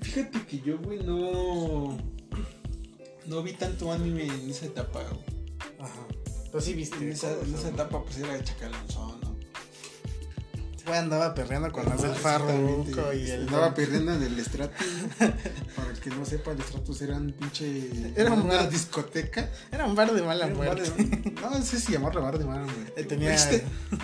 [0.00, 1.98] Fíjate que yo, güey, no.
[3.26, 5.20] No vi tanto anime en esa etapa, güey.
[5.78, 6.06] Ajá.
[6.52, 6.96] Pero sí viste.
[6.96, 7.32] En esa,
[7.68, 9.21] etapa, pues era Chacalonzón, ¿no?
[10.84, 13.42] Güey, andaba perreando con las del y el.
[13.42, 14.86] Andaba perdiendo en el Stratus.
[15.76, 17.88] Para el que no sepa, el Stratus era un pinche.
[18.16, 18.70] Era un una bar.
[18.70, 19.48] discoteca.
[19.70, 20.82] Era un bar de mala muerte.
[20.90, 23.00] de- no sé si llamarlo bar de mala muerte.
[23.00, 23.36] Eh, tenía-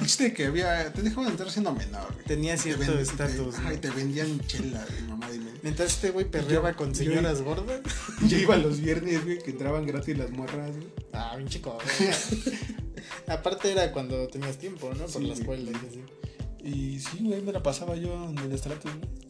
[0.05, 0.93] chiste que había.
[0.93, 2.25] Te dejaban entrar siendo menor, güey.
[2.27, 3.49] Tenía Te cierto estatus, te- ¿no?
[3.69, 5.51] ajá, y te vendían chela, güey, mamá, dime.
[5.63, 7.81] Mientras este güey perreaba Yo- con yo- señoras gordas.
[8.29, 10.89] Yo iba los viernes, güey, que entraban gratis las morras, güey.
[11.13, 11.77] Ah, bien chico.
[13.27, 15.07] Aparte era cuando tenías tiempo, ¿no?
[15.07, 16.03] Por Sí, la escuela y así.
[16.65, 19.29] Y sí, güey, me la pasaba yo en el Stratus, güey.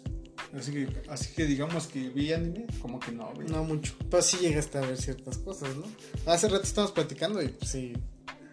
[0.57, 3.49] Así que, así que digamos que vi anime, como que no, güey.
[3.49, 3.95] No mucho.
[4.11, 5.85] Pero sí llegaste a ver ciertas cosas, ¿no?
[6.31, 7.93] Hace rato estábamos platicando y pues sí.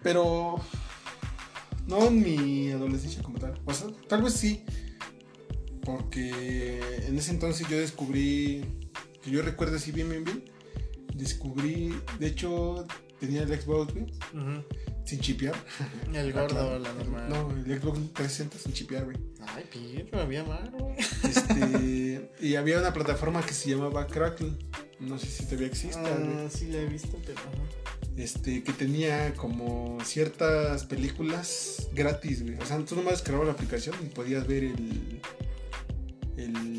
[0.03, 0.59] Pero
[1.87, 3.59] no en mi adolescencia como tal.
[3.65, 4.63] O sea, tal vez sí.
[5.83, 8.65] Porque en ese entonces yo descubrí,
[9.21, 10.43] que yo recuerdo así bien, bien, bien.
[11.13, 12.85] Descubrí, de hecho,
[13.19, 14.05] tenía el Xbox, güey,
[15.05, 15.55] sin chipear.
[16.13, 17.29] El Ah, gordo, la normal.
[17.29, 19.17] No, el Xbox 360 sin chipear, güey.
[19.47, 20.95] Ay, pirro, había mal, güey.
[21.23, 24.51] Este, y había una plataforma que se llamaba Crackle.
[24.99, 26.33] No sé si todavía exista, güey.
[26.37, 27.39] Ah, sí la he visto, pero.
[28.17, 32.55] este, que tenía como ciertas películas gratis, güey.
[32.57, 35.21] O sea, tú nomás descargabas la aplicación y podías ver el.
[36.37, 36.74] el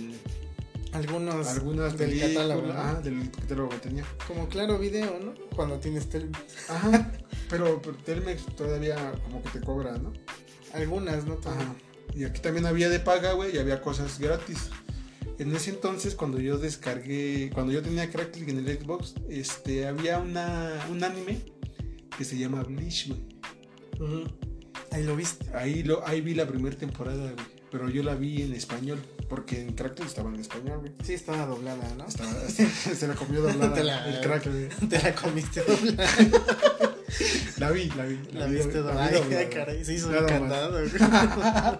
[0.97, 2.67] Algunos algunas del catálogo.
[2.69, 2.73] ¿no?
[2.75, 4.05] Ah, del catálogo que tenía.
[4.27, 5.35] Como claro video, ¿no?
[5.55, 6.31] Cuando tienes tel-
[6.69, 7.13] Ajá.
[7.51, 10.13] pero, pero Telmex todavía como que te cobra, ¿no?
[10.73, 11.35] algunas, ¿no?
[11.45, 11.75] Ajá.
[12.15, 14.71] Y aquí también había de paga, güey, y había cosas gratis.
[15.39, 20.19] En ese entonces, cuando yo descargué, cuando yo tenía Crackle en el Xbox, este, había
[20.19, 21.41] una, un anime
[22.17, 24.27] que se llama Bleach, güey.
[24.93, 25.47] Ahí lo viste.
[25.55, 27.47] Ahí, lo, ahí vi la primera temporada, güey.
[27.71, 28.99] Pero yo la vi en español.
[29.29, 30.93] Porque en Crackle estaba en español, güey.
[31.03, 32.07] Sí, estaba doblada, ¿no?
[32.07, 34.69] Estaba- se la comió doblada Te la- el Crackle.
[34.89, 36.09] Te la comiste doblada.
[37.59, 38.19] La vi, la vi.
[38.33, 39.07] La vi viste do- la doblada.
[39.09, 39.49] Ay, doblada.
[39.49, 40.73] caray, se hizo un candado.
[40.73, 40.91] güey.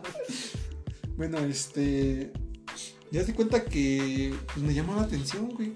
[1.17, 2.33] Bueno, este.
[3.11, 5.73] Ya te cuenta que pues, me llamó la atención, güey.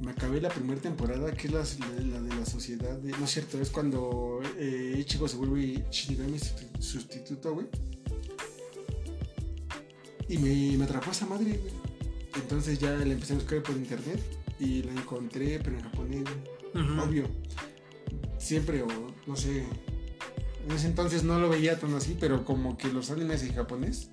[0.00, 2.96] Me acabé la primera temporada, que es la, la- la de la sociedad.
[2.98, 7.66] De, no es cierto, es cuando eh, Ichigo se vuelve Shinigami susti- sustituto, güey.
[10.32, 11.74] Y me, me atrapó esa madre, güey.
[12.36, 14.18] Entonces ya la empecé a buscar por internet
[14.58, 16.24] y la encontré, pero en japonés.
[16.74, 17.02] Ujú.
[17.02, 17.24] Obvio.
[18.38, 18.86] Siempre, o
[19.26, 19.66] no sé.
[20.64, 24.08] En ese entonces no lo veía tan así, pero como que los animes en japonés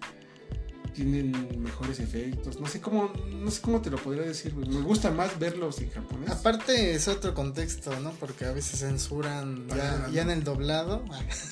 [0.93, 2.59] tienen mejores efectos.
[2.59, 4.67] No sé cómo, no sé cómo te lo podría decir, güey.
[4.69, 6.29] Me gusta más verlos en japonés.
[6.29, 8.11] Aparte es otro contexto, ¿no?
[8.19, 10.31] Porque a veces censuran ya, Ah, ya no.
[10.31, 11.03] en el doblado.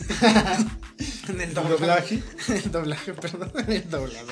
[1.29, 2.17] en el El doblaje.
[2.47, 2.63] doblaje.
[2.65, 4.27] el doblaje, perdón, en el doblado.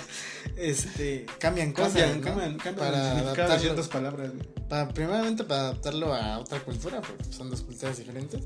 [0.57, 2.25] Este, cambian cosas, Cambian, ¿no?
[2.27, 4.47] cambian, cambian para adaptarlo, ciertas palabras, güey.
[4.69, 8.41] para, primeramente para adaptarlo a otra cultura, porque son dos culturas diferentes.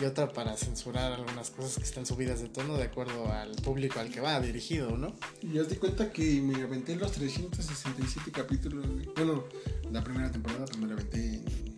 [0.00, 4.00] Y otra para censurar algunas cosas que están subidas de tono de acuerdo al público
[4.00, 5.14] al que va dirigido, ¿no?
[5.40, 8.84] Y ya te cuenta que me aventé los 367 capítulos.
[9.14, 9.44] Bueno,
[9.92, 11.76] la primera temporada pues me la aventé en,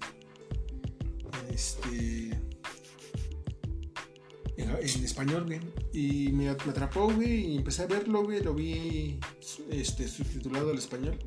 [1.50, 2.30] este
[4.56, 5.60] en, español, güey.
[5.92, 8.42] Y me, atrapó, güey, y empecé a verlo, güey.
[8.42, 9.20] Lo vi
[9.70, 11.18] este, subtitulado al español.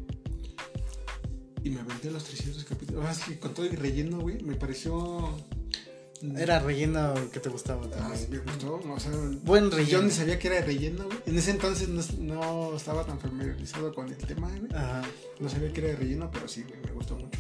[1.64, 3.02] Y me aventé los 300 capítulos.
[3.02, 5.38] Ahora sí, con todo el relleno, güey, me pareció...
[6.38, 8.20] Era relleno que te gustaba Ah, también.
[8.20, 9.12] sí, me gustó, o sea,
[9.44, 10.02] Buen yo relleno.
[10.04, 11.18] ni sabía que era relleno, güey.
[11.26, 14.72] En ese entonces no, no estaba tan familiarizado con el tema, güey.
[14.74, 15.02] Ajá.
[15.40, 17.40] No sabía que era relleno, pero sí, güey, me gustó mucho.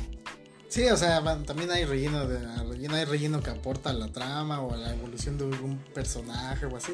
[0.69, 4.61] Sí, o sea, también hay relleno de relleno, hay relleno que aporta a la trama
[4.61, 6.93] o a la evolución de algún personaje o así.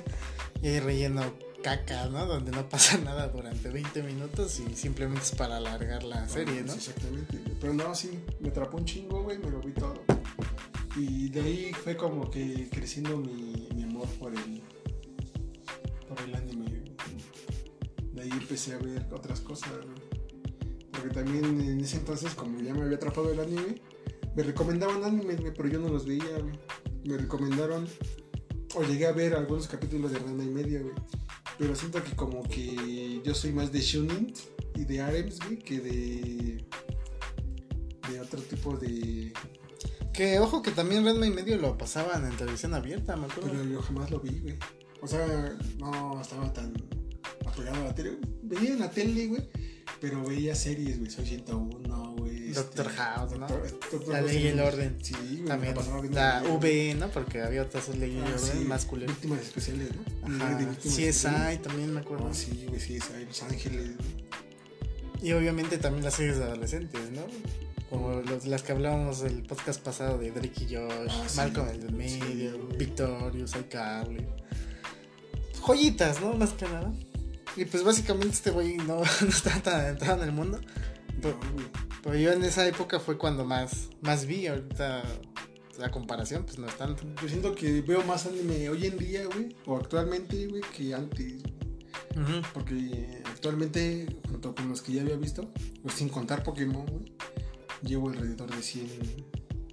[0.63, 1.21] Y hay relleno
[1.61, 2.25] caca, ¿no?
[2.25, 6.71] Donde no pasa nada durante 20 minutos y simplemente es para alargar la serie, ¿no?
[6.71, 7.37] Sí, exactamente.
[7.59, 10.01] Pero no, sí, me atrapó un chingo, güey, me lo vi todo.
[10.95, 14.61] Y de ahí fue como que creciendo mi, amor por el,
[16.07, 16.65] por el anime.
[18.13, 19.71] De ahí empecé a ver otras cosas.
[20.91, 23.81] Porque también en ese entonces, como ya me había atrapado el anime,
[24.35, 26.37] me recomendaban animes, güey, pero yo no los veía.
[27.03, 27.87] Me recomendaron,
[28.73, 30.95] o llegué a ver algunos capítulos de Rana y Media, güey.
[31.57, 34.33] Pero siento que como que yo soy más de Shunin
[34.75, 36.65] y de Arems, güey, que de.
[38.09, 39.33] de otro tipo de.
[40.15, 43.51] Que ojo que también Redma y medio lo pasaban en televisión abierta, me acuerdo.
[43.51, 44.55] Pero yo jamás lo vi, güey.
[45.01, 45.25] O sea,
[45.77, 46.73] no estaba tan
[47.45, 48.17] apegado a la tele.
[48.43, 49.49] Veía en la tele, güey.
[50.01, 51.11] Pero veía series, güey.
[51.11, 52.51] Soy 101, güey.
[52.51, 53.47] Doctor este, House, ¿no?
[53.47, 54.97] Doctor- Doctor La ley y el orden.
[55.01, 55.45] Sí, güey.
[55.45, 55.75] También
[56.11, 56.53] la güey.
[56.55, 57.09] V, ¿no?
[57.09, 59.15] Porque había otras leyes Ah, sí, más culeras.
[59.15, 60.35] Víctimas especiales, ¿no?
[60.35, 60.55] Ajá.
[60.55, 60.65] De.
[60.75, 62.27] CSI también me acuerdo.
[62.27, 64.25] Ah, sí, güey, CSI, Los Ángeles, güey.
[65.21, 67.21] Y obviamente también las series de adolescentes, ¿no?
[67.89, 71.37] Como los- las que hablábamos del podcast pasado de Drake y Josh, Ah, sí.
[71.37, 72.77] Malcolm el del Sí, medio, güey.
[72.77, 74.25] Victorious, iCarly.
[75.65, 76.33] Joyitas, ¿no?
[76.33, 76.93] Más que nada.
[77.55, 80.59] Y pues básicamente este güey no, no está tan entrado en el mundo.
[82.03, 84.47] Pero yo en esa época fue cuando más, más vi.
[84.47, 85.03] Ahorita
[85.79, 87.03] la comparación pues no es tanto.
[87.21, 91.41] Yo siento que veo más anime hoy en día, güey, o actualmente, güey, que antes.
[92.53, 97.11] Porque actualmente, junto con los que ya había visto, pues sin contar Pokémon, güey,
[97.85, 98.87] llevo alrededor de 100,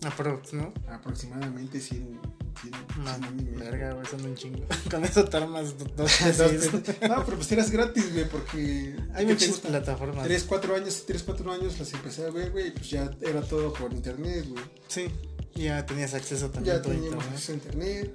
[0.05, 0.73] Aprox, ¿no?
[0.89, 2.19] aproximadamente 100,
[2.61, 3.59] 100, 100 Más animes.
[3.59, 4.65] verga, güey, son un chingo.
[4.91, 6.73] Con eso te armas do- dos tres.
[7.09, 8.97] no, pero pues eras gratis, güey, porque...
[9.15, 10.25] Hay ¿qué te muchas plataformas.
[10.25, 13.43] 3, 4 años, 3, 4 años las empecé a ver, güey, y pues ya era
[13.43, 14.65] todo por internet, güey.
[14.89, 15.07] Sí,
[15.55, 17.35] ya tenías acceso también Ya a todo teníamos internet.
[17.35, 18.15] acceso a internet,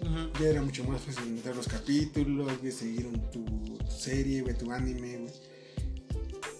[0.00, 0.42] Ujú.
[0.42, 4.72] ya era mucho más fácil encontrar los capítulos, güey, seguir tu, tu serie, güey, tu
[4.72, 5.32] anime, güey.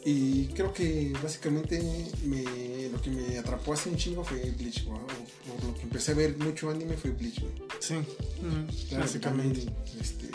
[0.08, 1.82] Y creo que básicamente
[2.24, 2.44] me,
[2.92, 4.96] lo que me atrapó hace un chingo fue Bleach, güey.
[5.00, 7.52] o- lo que empecé a ver mucho anime fue Bleach, güey.
[7.80, 7.94] Sí,
[8.96, 9.62] básicamente.
[9.62, 10.28] también, este,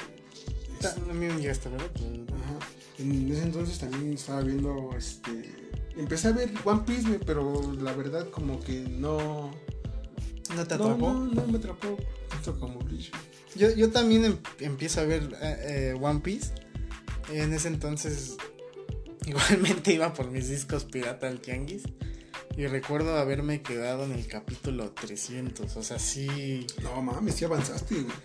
[0.81, 2.59] Ta- es- A mí me llegaste a ver, pues, ajá.
[2.99, 5.55] En ese entonces también estaba viendo, este...
[5.95, 9.51] Empecé a ver One Piece, güey, pero la verdad como que no...
[10.53, 11.13] ¿No te atrapó?
[11.13, 11.95] No, no me atrapó
[12.29, 13.09] tanto como Bleach.
[13.55, 16.51] Yo, yo también em- empiezo a ver eh, eh, One Piece.
[17.31, 18.35] En ese entonces,
[19.25, 21.83] igualmente iba por mis discos pirata al tianguis.
[22.57, 25.75] Y recuerdo haberme quedado en el capítulo 300.
[25.77, 26.67] O sea, sí.
[26.83, 28.15] No mames, sí avanzaste, güey.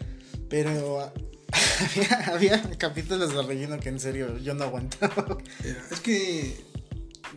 [0.49, 1.01] Pero
[1.81, 5.39] había, había capítulos de relleno que en serio yo no aguantaba.
[5.65, 6.57] Era- Es que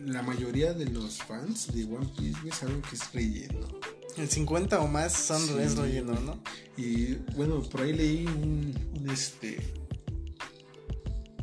[0.04, 3.68] la mayoría de los fans de One Piece güey, saben que es relleno.
[4.16, 5.54] El 50 o más son Sí.
[5.60, 6.42] es relleno, ¿no?
[6.76, 9.58] Y bueno, por ahí leí un, un, este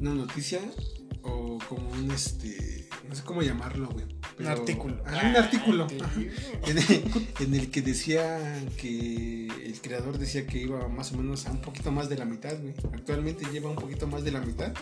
[0.02, 0.60] una noticia
[1.28, 4.06] o como un este no sé cómo llamarlo, güey.
[4.40, 5.02] Un artículo.
[5.06, 5.88] Ah, un artículo.
[6.02, 6.10] Ah,
[6.68, 7.04] en, el,
[7.40, 11.62] en el que decía que el creador decía que iba más o menos a un
[11.62, 12.74] poquito más de la mitad, güey.
[12.94, 14.74] Actualmente lleva un poquito más de la mitad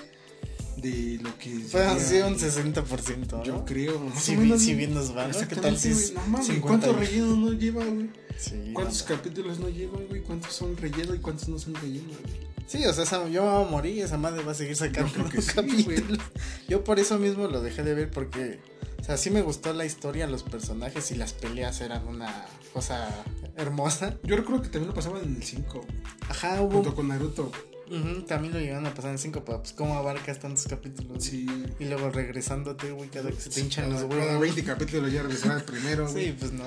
[0.77, 3.43] de lo que Fue así sería- un 60%, ¿no?
[3.43, 5.29] Yo creo, Si, menos, si bien nos va.
[5.31, 6.13] ¿Qué tal si es.
[6.13, 8.09] No mames, 50 ¿cuántos rellenos no lleva, güey?
[8.37, 10.21] Sí, ¿Cuántos capítulos no lleva, güey?
[10.21, 12.54] ¿Cuántos son relleno y cuántos no son relleno, güey?
[12.67, 14.75] Sí, o sea, esa- yo me voy a morir y esa madre va a seguir
[14.75, 16.19] sacando Yo sí, capítulos.
[16.67, 18.59] Yo por eso mismo lo dejé de ver porque,
[18.99, 23.07] o sea, sí me gustó la historia, los personajes y las peleas eran una cosa
[23.55, 24.17] hermosa.
[24.23, 25.85] Yo recuerdo que también lo pasaban en el 5,
[26.27, 26.71] Ajá, hubo...
[26.73, 27.51] junto con Naruto.
[27.87, 31.23] Ujú, también lo llegaron a pasar en 5, pero pues cómo abarcas tantos capítulos.
[31.23, 31.45] Sí.
[31.79, 34.39] Y luego regresándote, güey, cada que se te hinchan los Cada huevos.
[34.41, 36.63] 20 capítulos ya regresaba el primero, Sí, pues no.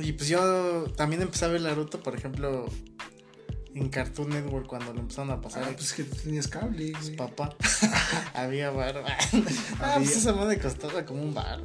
[0.00, 2.64] Y pues yo también empecé a ver Naruto, por ejemplo,
[3.76, 5.64] en Cartoon Network cuando lo empezaron a pasar.
[5.64, 7.54] Ah, pues que tú tenías cable, Pues, papá.
[8.34, 9.04] Había bar.
[9.80, 11.60] ah, pues esa madre costaba como un bar.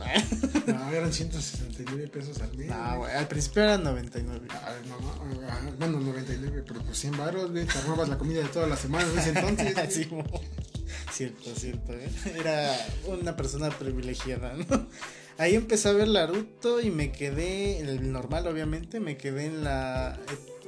[0.67, 2.67] No, eran 169 pesos al mes.
[2.67, 3.13] No, güey.
[3.13, 4.47] Al principio eran 99.
[4.51, 4.95] Ah, no,
[5.49, 7.65] ah, bueno, 99, pero pues 100 baros, güey.
[7.65, 9.73] Te armabas la comida de toda la semana ese entonces.
[9.91, 10.09] Sí,
[11.13, 11.93] cierto, cierto.
[11.93, 12.09] ¿eh?
[12.35, 12.75] Era
[13.07, 14.87] una persona privilegiada, ¿no?
[15.41, 19.63] Ahí empecé a ver Naruto y me quedé, en el normal obviamente, me quedé en
[19.63, 20.19] la,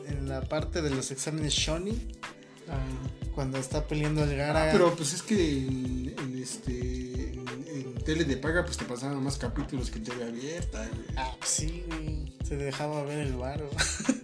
[0.07, 1.99] en la parte de los exámenes Shonin,
[2.69, 2.79] Ah,
[3.35, 4.63] cuando está peleando el Gara.
[4.63, 8.85] Ah, pero pues es que en, en este en, en tele de paga, pues te
[8.85, 11.05] pasaban más capítulos que en tele abierta, güey.
[11.17, 12.33] Ah, pues sí, güey.
[12.45, 13.69] Se dejaba ver el varo.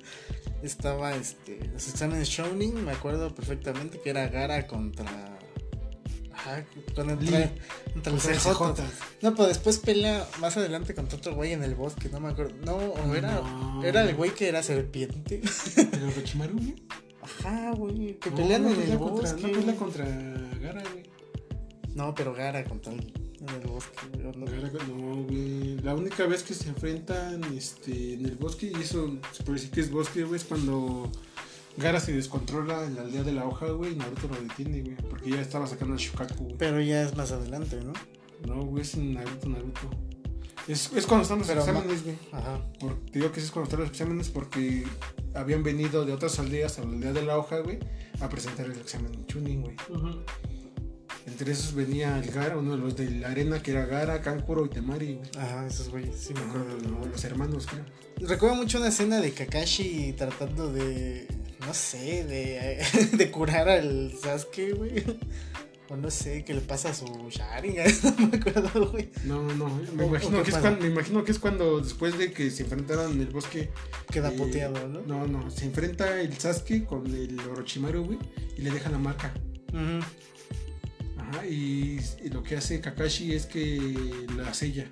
[0.64, 1.60] Estaba este.
[1.74, 5.39] Los exámenes Showning, me acuerdo perfectamente que era Gara contra.
[6.40, 6.66] Ajá, el
[8.20, 8.54] CJ.
[8.54, 8.82] CJ.
[9.22, 12.56] No, pues después pelea más adelante contra otro güey en el bosque, no me acuerdo.
[12.66, 13.42] No, o era.
[13.42, 13.84] No.
[13.84, 15.42] Era el güey que era serpiente.
[15.92, 16.76] ¿El Orochimaru, güey?
[17.22, 18.18] Ajá, güey.
[18.20, 19.42] Que No, pelean no en el contra, bosque.
[19.48, 21.04] no pelea contra Gara, güey.
[21.94, 23.00] No, pero Gara contra el.
[23.42, 24.46] En el bosque, no.
[24.46, 25.78] Gara, No, güey.
[25.80, 29.72] La única vez que se enfrentan este, en el bosque, y eso se puede decir
[29.72, 31.12] que es bosque, güey, es cuando
[31.78, 34.96] Gara se descontrola en la aldea de la hoja, güey, y Naruto lo detiene, güey.
[35.10, 36.58] Porque ya estaba sacando al Shukaku, güey.
[36.58, 37.94] Pero ya es más adelante, ¿no?
[38.48, 39.90] No, güey, es en Naruto, Naruto.
[40.68, 42.16] Es, es cuando están los Pero exámenes, güey.
[42.32, 42.60] Ajá.
[42.80, 44.84] Por- te digo que es cuando están los exámenes porque
[45.34, 47.80] habían venido de otras aldeas a la aldea de la hoja, güey,
[48.20, 49.76] a presentar el examen Chunin, güey.
[51.26, 54.66] Entre esos venía el Gara, uno de los de la arena que era Gara, Kankuro
[54.66, 55.30] y Temari, güey.
[55.38, 56.76] Ajá, esos güeyes, sí me acuerdo.
[56.88, 57.12] nombre.
[57.12, 57.86] los hermanos, creo.
[58.28, 61.28] Recuerdo mucho una escena de Kakashi tratando de.
[61.66, 62.84] No sé, de,
[63.18, 65.04] de curar al Sasuke, güey.
[65.92, 69.10] O no sé, que le pasa su Sharingan, no me acuerdo, güey.
[69.26, 72.16] No, no, me ¿O- imagino, o que es cuando, me imagino que es cuando después
[72.18, 73.72] de que se enfrentaron en el bosque.
[74.12, 75.02] Queda eh, poteado, ¿no?
[75.02, 78.20] No, no, se enfrenta el Sasuke con el Orochimaru, güey,
[78.56, 79.34] y le deja la marca.
[79.74, 80.06] Ujú.
[81.18, 84.90] Ajá, y, y lo que hace Kakashi es que la sella.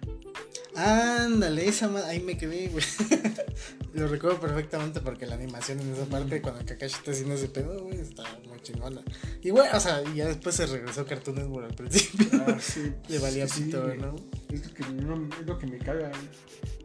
[0.77, 2.85] Ándale, esa ma- ahí me quedé, güey.
[3.93, 7.83] Lo recuerdo perfectamente porque la animación en esa parte, cuando Kakashi está haciendo ese pedo,
[7.83, 9.01] güey, está muy chingona.
[9.41, 12.27] Y bueno, o sea, y ya después se regresó Cartoon Network al principio.
[12.47, 13.87] Ah, sí, Le valía sí, pito.
[13.95, 14.15] ¿no?
[14.51, 16.21] Es lo que, no- es lo que me caga, güey.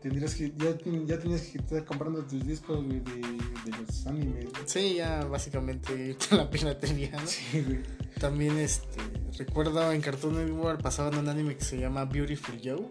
[0.01, 0.75] Tendrías que, ya,
[1.07, 4.45] ya tenías que estar comprando tus discos, güey, de, de los animes.
[4.51, 4.63] güey.
[4.65, 7.27] Sí, ya básicamente la piratería, ¿no?
[7.27, 7.81] Sí, güey.
[8.19, 8.87] También, este,
[9.37, 12.89] recuerdo en Cartoon Network pasaban un anime que se llama Beautiful Joe.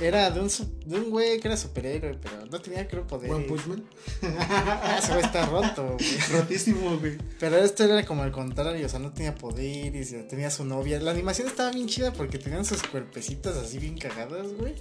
[0.00, 0.48] Era de un,
[0.86, 3.30] de un güey que era superhéroe, pero no tenía, creo, poder.
[3.30, 3.84] One Punch Man.
[4.22, 6.18] Ah, ese güey está roto, güey.
[6.32, 7.18] Rotísimo, güey.
[7.38, 11.00] Pero esto era como al contrario, o sea, no tenía poder y tenía su novia.
[11.00, 14.74] La animación estaba bien chida porque tenían sus cuerpecitos así bien cagadas, güey.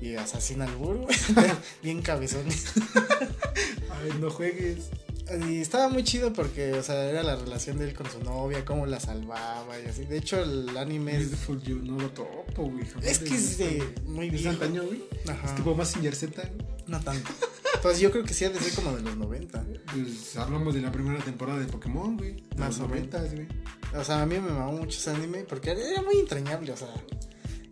[0.00, 1.16] Y, o sea, sin albur, güey.
[1.82, 2.72] bien cabezones.
[3.90, 4.90] Ay, no juegues.
[5.48, 8.64] Y estaba muy chido porque, o sea, era la relación de él con su novia,
[8.64, 10.04] cómo la salvaba y así.
[10.04, 12.84] De hecho, el anime es, Beautiful You, no lo topo, güey.
[13.02, 14.50] es que es de muy Es de viejo.
[14.50, 15.02] antaño, güey.
[15.28, 15.46] Ajá.
[15.48, 16.42] Es tipo más sin Z.
[16.86, 17.30] No tanto.
[17.82, 19.64] Pues yo creo que sí ha de ser como de los 90.
[19.92, 22.36] Pues hablamos de la primera temporada de Pokémon, güey.
[22.56, 23.12] Más los o menos.
[23.12, 23.48] 90, güey.
[24.00, 26.88] O sea, a mí me mamó mucho ese anime porque era muy entrañable, o sea.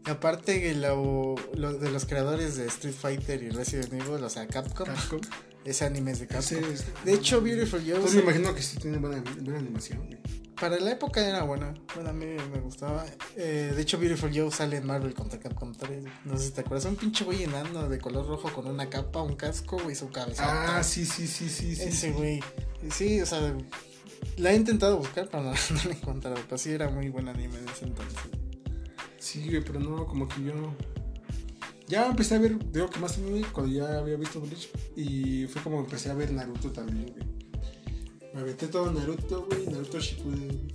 [0.06, 4.46] Aparte que lo, lo- de los creadores de Street Fighter y Resident Evil, o sea,
[4.46, 5.20] Capcom, Capcom.
[5.64, 6.60] es de Ese Capcom.
[7.04, 10.06] De hecho, Beautiful Joe, Entonces me imagino que sí tiene buena, buena animación,
[10.60, 11.74] para la época era buena.
[11.94, 13.04] Bueno, a mí me gustaba.
[13.36, 16.04] Eh, de hecho, Beautiful Joe sale en Marvel contra Capcom 3.
[16.26, 16.84] No sé si te acuerdas.
[16.84, 20.76] Un pinche güey enano de color rojo con una capa, un casco y su cabeza.
[20.78, 21.74] Ah, sí, sí, sí, sí.
[21.74, 22.10] sí, Ese sí.
[22.10, 22.40] güey.
[22.90, 23.52] Sí, o sea,
[24.36, 26.36] la he intentado buscar, pero no, no la he encontrado.
[26.44, 28.20] Pero sí era muy buen anime en ese entonces.
[29.24, 30.52] Sí, güey, pero no, como que yo.
[31.88, 34.68] Ya empecé a ver, digo que más anime cuando ya había visto Bleach.
[34.96, 37.26] Y fue como empecé a ver Naruto también, güey.
[38.34, 39.66] Me aventé todo Naruto, güey.
[39.66, 40.74] Naruto Shippuden.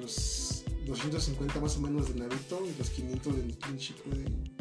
[0.00, 4.56] Los 250 más o menos de Naruto y los 500 de Shippuden.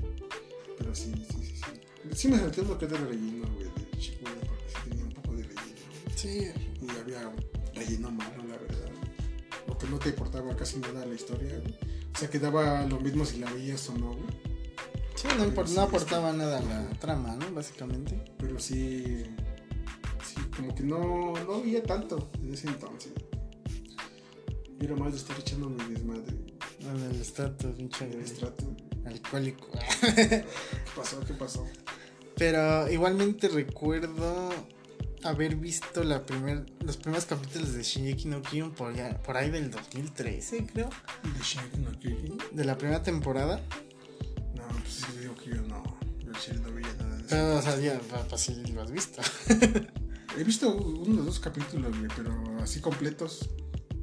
[0.76, 1.53] Pero sí, sí, sí.
[1.53, 5.13] Sí, sí me salté lo que de relleno, güey, de Shippuden, porque sí tenía un
[5.13, 5.65] poco de relleno.
[6.15, 6.51] Sí,
[6.82, 7.32] Y había
[7.76, 8.77] relleno malo, la verdad.
[9.90, 11.76] No te importaba casi nada la historia, güey.
[12.14, 14.48] O sea, quedaba lo mismo si la veías o no, güey.
[15.16, 17.52] Sí, no, impor- no aportaba nada a la trama, ¿no?
[17.54, 18.24] Básicamente.
[18.38, 19.24] Pero sí.
[20.26, 23.14] Sí, como que no, no veía tanto en ese entonces.
[24.80, 26.36] Y era más de estar echando mi desmadre.
[26.82, 28.76] En el estatus, pinche El güey, estrato.
[29.06, 29.68] alcohólico.
[30.16, 30.46] ¿Qué
[30.96, 31.20] pasó?
[31.26, 31.66] ¿Qué pasó?
[32.36, 34.50] Pero igualmente recuerdo
[35.30, 39.50] haber visto la primer, los primeros capítulos de Shingeki no Kyojin por, ya- por ahí
[39.50, 40.90] del 2013, creo.
[41.24, 42.38] ¿De Shingeki no Kyojin?
[42.52, 43.62] De la primera temporada.
[44.56, 45.84] No, pues sí, digo que yo no.
[46.20, 47.28] Yo serio no veía nada de eso.
[47.30, 48.00] Pero, o sea, ya,
[48.30, 49.22] pues sí lo has visto.
[50.38, 53.50] He visto uno o dos capítulos, güey, pero así completos.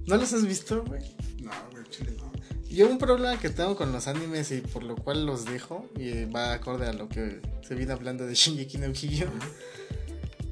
[0.06, 1.02] ¿No los has visto, güey?
[1.42, 2.32] No, güey, chile no.
[2.68, 6.24] Yo un problema que tengo con los animes y por lo cual los dejo, y
[6.24, 9.28] va acorde a lo que se viene hablando de Shingeki no Kyojin,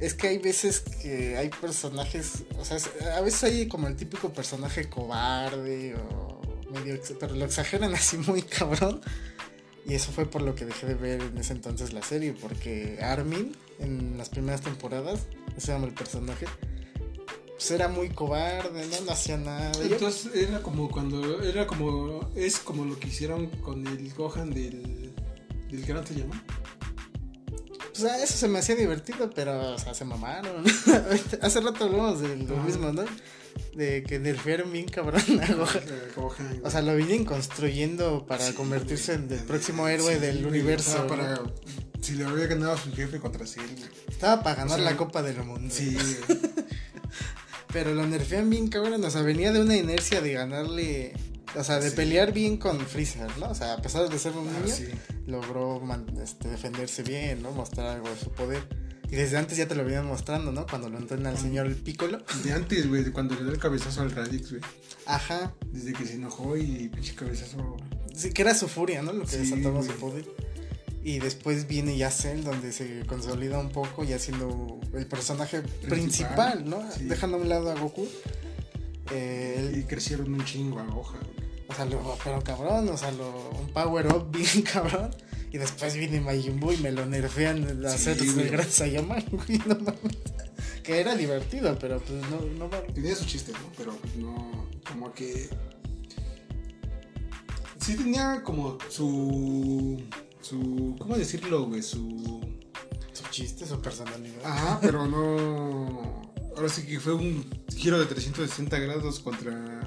[0.03, 2.79] es que hay veces que hay personajes, o sea,
[3.17, 6.41] a veces hay como el típico personaje cobarde o
[6.73, 9.01] medio, pero lo exageran así muy cabrón.
[9.87, 12.99] Y eso fue por lo que dejé de ver en ese entonces la serie, porque
[13.01, 15.21] Armin en las primeras temporadas,
[15.57, 16.47] ese llama el personaje,
[17.53, 19.71] pues era muy cobarde, no, hacía nada.
[19.83, 21.43] Entonces era como cuando.
[21.43, 22.29] Era como.
[22.35, 25.13] Es como lo que hicieron con el Gohan del.
[25.71, 26.43] Del Gran llama.
[27.99, 30.65] Pues a eso se me hacía divertido, pero, o sea, se mamaron.
[31.43, 32.65] Hace rato hablamos de lo Ajá.
[32.67, 33.05] mismo, ¿no?
[33.75, 35.69] De que nerfearon bien cabrón a.
[36.65, 40.49] O sea, lo vienen construyendo para Sí, convertirse en el próximo héroe Sí, del güey,
[40.61, 40.91] universo.
[40.91, 41.07] o sea, ¿no?
[41.09, 41.43] para.
[42.01, 43.69] Si le había ganado a su jefe contra güey.
[44.09, 45.73] Estaba para ganar o sea, la Copa del Mundo.
[45.75, 45.97] Sí.
[47.73, 49.05] Pero lo nerfean bien cabrón.
[49.05, 51.13] O sea, venía de una inercia de ganarle.
[51.57, 51.97] O sea, de Sí.
[51.97, 53.51] pelear bien con Freezer, ¿no?
[53.51, 54.87] O sea, a pesar de ser un Ah, niño, sí.
[55.27, 57.51] logró man- este, defenderse bien, ¿no?
[57.53, 58.63] Mostrar algo de su poder.
[59.11, 60.67] Y desde antes ya te lo venían mostrando, ¿no?
[60.67, 62.19] Cuando lo entrena el señor Piccolo.
[62.45, 64.63] De antes, güey, de cuando le da el cabezazo al Radix, güey.
[65.05, 65.53] Ajá.
[65.71, 67.77] Desde que se enojó y pinche cabezazo.
[68.17, 69.13] Sí, que era su furia, ¿no?
[69.13, 70.25] Lo que Sí, desataba su poder.
[71.05, 75.91] Y después viene ya Cell, donde se consolida un poco, ya siendo el personaje principal,
[75.91, 76.83] Principal, ¿no?
[76.97, 77.05] sí.
[77.05, 78.09] Dejando a un lado a Goku.
[79.11, 81.21] Eh, Y crecieron un chingo a Gohan.
[81.73, 85.11] O sea, lo, pero cabrón, o sea, lo, un power up bien cabrón.
[85.53, 89.75] Y después viene Majin Buu y me lo nerfean de Sí, hacer Saiyaman, güey, no
[89.75, 90.19] mames.
[90.83, 92.95] Que era divertido, pero pues no, no mames.
[92.95, 93.59] Tenía su chiste, ¿no?
[93.77, 94.67] Pero pues, no.
[94.89, 95.51] Como que.
[97.79, 100.03] Sí tenía como su.
[100.41, 100.97] Su.
[100.99, 101.83] ¿Cómo decirlo, güey?
[101.83, 102.41] Su.
[103.13, 104.45] Su chiste, su personalidad.
[104.45, 106.33] Ajá, pero no.
[106.57, 107.45] Ahora sí que fue un
[107.77, 109.82] giro de 360 grados contra.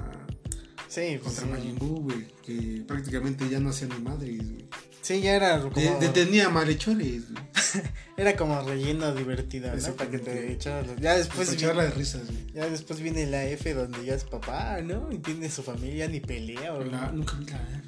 [0.88, 1.50] Sí, pues Contra sí.
[1.50, 2.26] Majin Buu, güey.
[2.44, 4.66] Que prácticamente ya no hacía ni madres, güey.
[5.02, 7.44] Sí, ya era como, De- Detenía malhechores, güey.
[8.16, 9.94] era como relleno divertido, ¿no?
[9.94, 12.46] Para que te echaras los- Ya después, Para de risas, güey.
[12.54, 15.12] ya después viene la F donde ya es papá, ¿no?
[15.12, 17.84] Y tiene su familia, ni pelea o La- nunca vi la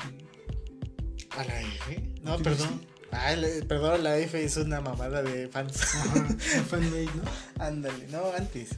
[1.36, 2.02] ¿A la F?
[2.22, 2.80] No, ¿Qué perdón.
[3.10, 3.34] Ah,
[3.66, 5.80] perdón, la F es una mamada de fans.
[5.94, 7.22] Ajá, un fanmade, ¿no?
[7.64, 8.70] Ándale, no, antes.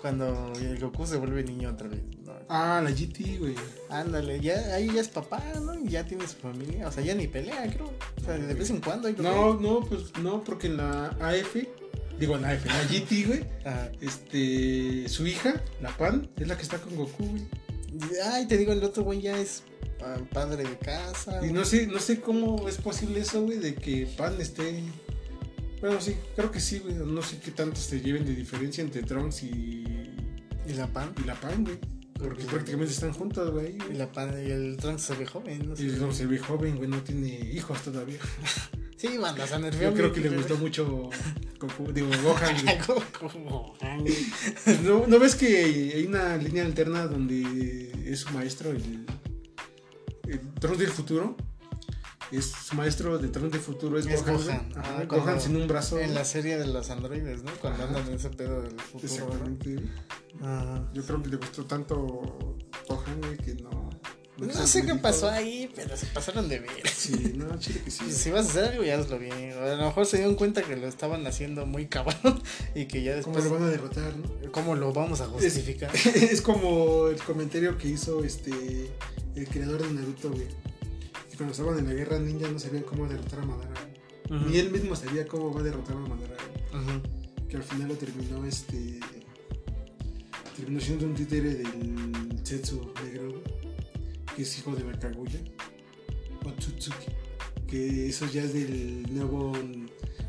[0.00, 2.00] Cuando el Goku se vuelve niño otra vez.
[2.52, 3.54] Ah, la GT, güey.
[3.90, 5.72] Ándale, ya, ahí ya es papá, ¿no?
[5.78, 6.88] Y ya tiene su familia.
[6.88, 7.92] O sea, ya ni pelea, creo.
[8.20, 11.54] O sea, de vez en cuando hay No, no, pues no, porque en la AF,
[12.18, 13.92] digo en la AF, en la GT, güey, Ajá.
[14.00, 17.42] este, su hija, la Pan, es la que está con Goku, güey.
[18.32, 19.62] Ay, te digo, el otro güey ya es
[20.02, 21.46] ah, padre de casa.
[21.46, 24.82] Y no sé, no sé cómo es posible eso, güey, de que Pan esté...
[25.80, 26.94] Bueno, sí, creo que sí, güey.
[26.94, 29.84] No sé qué tanto se lleven de diferencia entre Trunks y,
[30.66, 31.14] Y la pan.
[31.22, 31.78] y la Pan, güey.
[32.22, 33.76] Porque prácticamente están juntos, güey.
[33.90, 35.80] Y la pan y el Trunks se ve joven, no.
[35.80, 38.18] Y no se ve joven, güey, no tiene hijos todavía.
[38.96, 41.08] Sí, banda, se Yo creo que le gustó mucho
[41.58, 42.56] Goku, digo, Gohan.
[44.84, 49.06] ¿No, ¿No ves que hay una línea alterna donde es su maestro, el,
[50.26, 51.36] el Trunks del futuro?
[52.30, 54.34] Es su maestro de Trunks del futuro, es, Es Gohan.
[54.36, 54.46] güey.
[54.46, 54.72] Gohan.
[54.76, 55.98] Ajá, Ah, Gohan sin un brazo.
[55.98, 57.50] En la serie de los androides, ¿no?
[57.60, 57.88] Cuando Ajá.
[57.88, 59.12] andan en ese pedo del futuro.
[59.12, 59.76] Exactamente.
[60.40, 60.88] Ajá.
[60.94, 61.96] Yo creo que le gustó tanto
[62.88, 63.90] Gohan, güey, que no.
[64.38, 66.88] No sé qué pasó ahí, pero se pasaron de ver.
[66.88, 68.10] Sí, no, chile que sí.
[68.10, 69.52] Si, vas a hacer algo, ya hazlo bien.
[69.52, 72.40] A lo mejor se dieron cuenta que lo estaban haciendo muy cabrón
[72.74, 73.44] y que ya ¿Cómo después.
[73.44, 74.50] lo van a derrotar, no?
[74.52, 75.90] ¿Cómo lo vamos a justificar?
[76.14, 78.90] es como el comentario que hizo este
[79.34, 80.46] el creador de Naruto, güey.
[81.40, 83.72] Cuando estaban en la guerra ninja no sabían cómo derrotar a Madara.
[84.46, 86.36] Ni él mismo sabía cómo va a derrotar a Madara.
[86.74, 87.48] Ujú.
[87.48, 89.00] Que al final lo terminó este.
[90.54, 93.42] Terminó siendo un títere del Setsu negro,
[94.36, 95.40] que es hijo de la Kaguya.
[96.44, 97.06] Otsutsuki.
[97.66, 99.52] Que eso ya es del nuevo.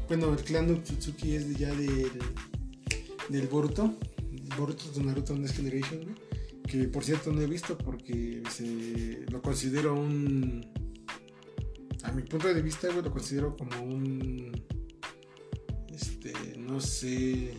[0.07, 2.09] Bueno, el clan Otsutsuki es de- ya del.
[3.27, 3.95] del Boruto.
[4.57, 6.15] Boruto de Naruto Next Generation, güey.
[6.69, 10.65] Que por cierto no he visto porque se, lo considero un.
[12.03, 14.51] A mi punto de vista, güey, lo considero como un.
[15.93, 17.53] Este, no sé.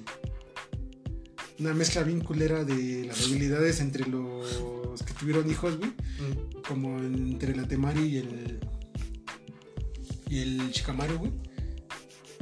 [1.59, 5.91] Una mezcla bien culera de las habilidades entre los que tuvieron hijos, güey.
[5.91, 6.63] Mm.
[6.67, 8.61] Como entre la Temari y el.
[10.29, 11.33] Y el Shikamaru, güey.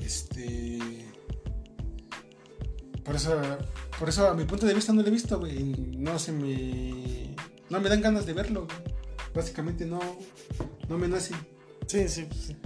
[0.02, 0.78] Este.
[3.04, 3.38] Por eso.
[3.98, 5.64] Por eso, a mi punto de vista, no lo he visto, güey.
[5.98, 7.36] No se me.
[7.68, 8.78] No me dan ganas de verlo, güey.
[9.34, 10.00] Básicamente no.
[10.88, 11.34] No me nace.
[11.90, 12.56] Sí, sí, sí.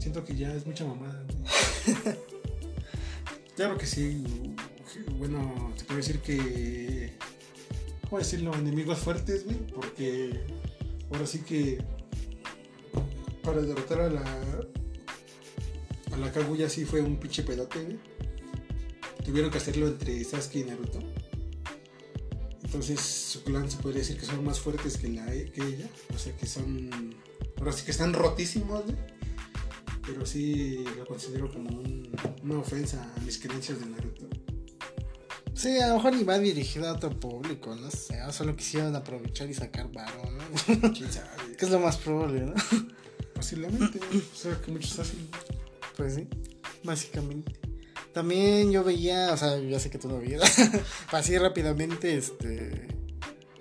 [0.00, 1.24] Siento que ya es mucha mamada.
[3.54, 4.24] claro que sí.
[5.16, 7.12] Bueno, te puedo decir que.
[8.02, 8.52] ¿Cómo decirlo?
[8.54, 9.58] Enemigos fuertes, güey.
[9.68, 10.40] Porque
[11.12, 11.78] ahora sí que.
[13.44, 14.24] Para derrotar a la.
[16.10, 17.98] A la Kaguya sí fue un pinche pedote, güey.
[19.24, 20.98] Tuvieron que hacerlo entre Sasuke y Naruto.
[22.64, 25.88] Entonces su clan se podría decir que son más fuertes que, la, que ella.
[26.12, 27.14] O sea que son.
[27.58, 28.96] Ahora sí que están rotísimos, güey.
[30.06, 32.10] Pero sí lo considero como un-
[32.42, 34.26] una ofensa a mis creencias de Naruto.
[35.54, 38.22] Sí, a lo mejor iba dirigido a otro público, no sé.
[38.22, 40.44] O solo quisieron aprovechar y sacar varo, ¿no?
[40.94, 41.28] ¿Quién sabe?
[41.58, 42.54] que es lo más probable, ¿no?
[43.34, 45.28] Posiblemente, o sea, que muchos hacen.
[45.96, 46.28] Pues sí,
[46.84, 47.52] básicamente.
[48.14, 50.42] También yo veía, o sea, ya sé que tú no veías,
[51.12, 52.86] así rápidamente, este.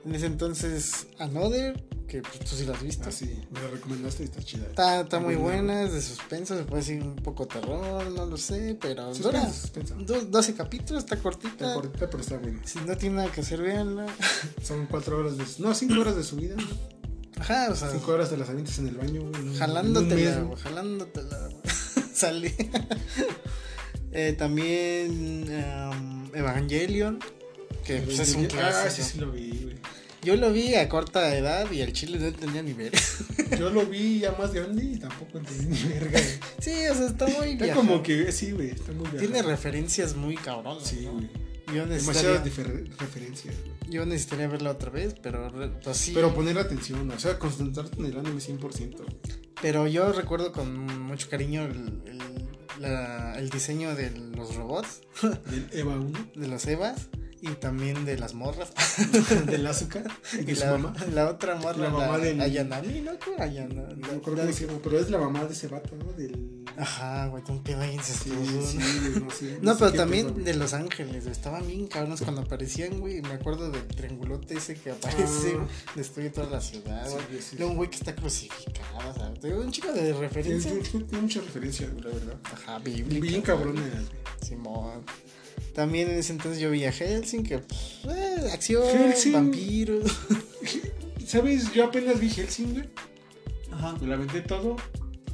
[0.08, 3.04] En ese entonces, Another, que pues, tú sí la has visto.
[3.10, 4.66] Ah, sí, me la recomendaste y está chida.
[4.68, 5.74] Está, está muy buena.
[5.74, 9.52] buena, es de suspenso, se puede decir un poco terror, no lo sé, pero dura
[9.52, 9.96] suspenso.
[9.96, 11.50] do- 12 capítulos, está cortita.
[11.52, 12.62] Está cortita, pero está buena.
[12.66, 14.06] Si no tiene nada que hacer, véanla.
[14.64, 15.44] Son cuatro horas de.
[15.60, 16.56] No, cinco horas de su vida.
[16.56, 16.64] ¿no?
[17.42, 19.56] Ajá, o sea, Cinco horas de las avientas en el baño, güey.
[19.58, 20.58] jalándotela, güey.
[20.62, 22.06] jalándotela, güey.
[22.14, 22.56] Sale.
[24.14, 25.44] Eh, también
[25.92, 27.20] um, Evangelion,
[27.86, 28.96] que pues, es un Ah, clásico.
[29.06, 29.76] sí, sí lo vi, güey.
[30.28, 32.92] Yo lo vi a corta edad y el chile no tenía ni ver.
[33.58, 36.24] Yo lo vi ya más grande y tampoco entendí ni verga, güey.
[36.60, 37.88] sí, o sea, está muy Está viajado.
[37.88, 39.20] como que, sí, güey, está muy bien.
[39.20, 40.84] Tiene referencias muy cabronas.
[40.86, 41.14] Sí, ¿no?
[41.14, 41.30] güey.
[41.74, 43.76] Yo Demasiadas necesitaría, referencias, güey.
[43.90, 45.50] yo necesitaría verla otra vez, pero
[45.82, 46.12] pues sí.
[46.14, 48.60] Pero poner atención, o sea, concentrarte en el anime 100%.
[48.98, 49.08] güey.
[49.62, 52.48] Pero yo recuerdo con mucho cariño el, el-
[52.82, 57.08] la- el diseño de los robots, Del Eva 1, de los Evas
[57.42, 58.72] y también de las morras.
[59.46, 60.94] del azúcar y de Y su la, mamá.
[61.14, 63.18] la otra morra, La la, mamá del- Ayanami, ¿no?
[63.20, 63.84] ¿Qué era Ayana?
[63.96, 66.12] No me acuerdo llama, pero es la mamá de ese vato, ¿no?
[66.14, 66.66] Del.
[66.78, 69.32] Ajá, güey, un pedo ahí Sí, incestuoso.
[69.40, 69.74] sí, ¿no?
[69.74, 73.22] no pero también pedo, de Los Ángeles, güey, estaban bien cabrones cuando aparecían, güey.
[73.22, 75.68] Me acuerdo del triangulote ese que aparece, Ah.
[75.96, 77.24] destruye toda la ciudad, güey.
[77.58, 80.72] Luego un güey que está crucificado, o sea, te digo, un chico de referencia.
[80.72, 81.08] tiene-
[81.46, 82.36] referencias, güey, la verdad.
[82.44, 83.22] Ajá, bíblica.
[83.22, 83.94] Bien cabrones.
[84.46, 85.04] Simón.
[85.74, 89.34] También en ese entonces yo vi a Helsing, que pues, eh, acción, Hellsing.
[89.34, 90.12] vampiros.
[91.26, 91.72] ¿Sabes?
[91.74, 92.90] Yo apenas vi Helsing, güey.
[93.72, 93.96] Ajá.
[94.02, 94.78] Me la aventé todo.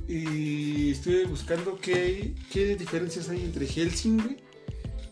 [0.08, 4.38] Y estuve buscando qué, qué diferencias hay entre Helsing, güey,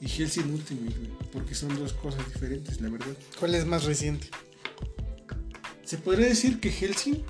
[0.02, 1.12] y Helsing Ultimate, güey.
[1.32, 3.16] Porque son dos cosas diferentes, la verdad.
[3.40, 4.28] ¿Cuál es más reciente?
[5.86, 7.24] Se podría decir que Helsing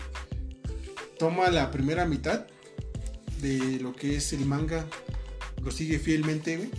[1.20, 2.48] toma la primera mitad
[3.42, 4.88] de lo que es el manga,
[5.64, 6.70] lo sigue fielmente, güey.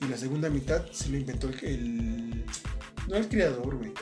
[0.00, 2.44] Y la segunda mitad se lo inventó el, el-
[3.08, 3.92] no el creador, güey,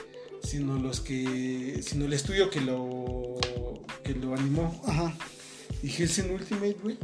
[0.43, 3.35] sino los que, sino el estudio que lo,
[4.05, 4.83] que lo animó.
[4.87, 5.17] Ajá.
[5.83, 6.99] Y Helsing Ultimate, güey.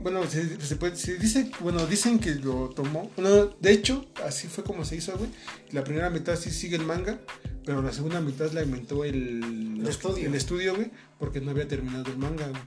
[0.00, 3.10] Bueno, se, se puede, se dice, bueno, dicen que lo tomó.
[3.16, 5.30] Bueno, de hecho, así fue como se hizo, güey.
[5.72, 7.18] La primera mitad sí sigue el manga,
[7.64, 10.26] pero la segunda mitad la inventó el, El estudio.
[10.26, 12.62] el estudio, güey, porque no había terminado el manga, güey.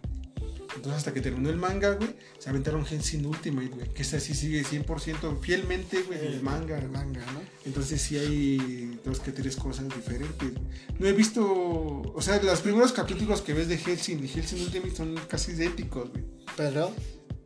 [0.75, 4.33] Entonces, hasta que terminó el manga, güey, se aventaron Helsing Ultimate, güey, que esta sí
[4.33, 7.41] sigue 100% fielmente, güey, el manga, El manga, ¿no?
[7.65, 10.51] Entonces sí hay dos que tres cosas diferentes.
[10.99, 14.95] No he visto, o sea, los primeros capítulos que ves de Helsing y Helsing Ultimate
[14.95, 16.23] son casi idénticos, güey.
[16.55, 16.93] Pero,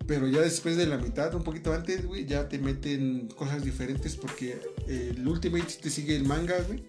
[0.07, 4.15] Pero ya después de la mitad, un poquito antes, güey, ya te meten cosas diferentes
[4.15, 6.84] porque el Ultimate te sigue el manga, güey,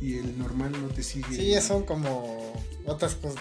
[0.00, 1.34] y el normal no te sigue.
[1.34, 2.52] sí, ya son como
[2.86, 3.40] otras cosas,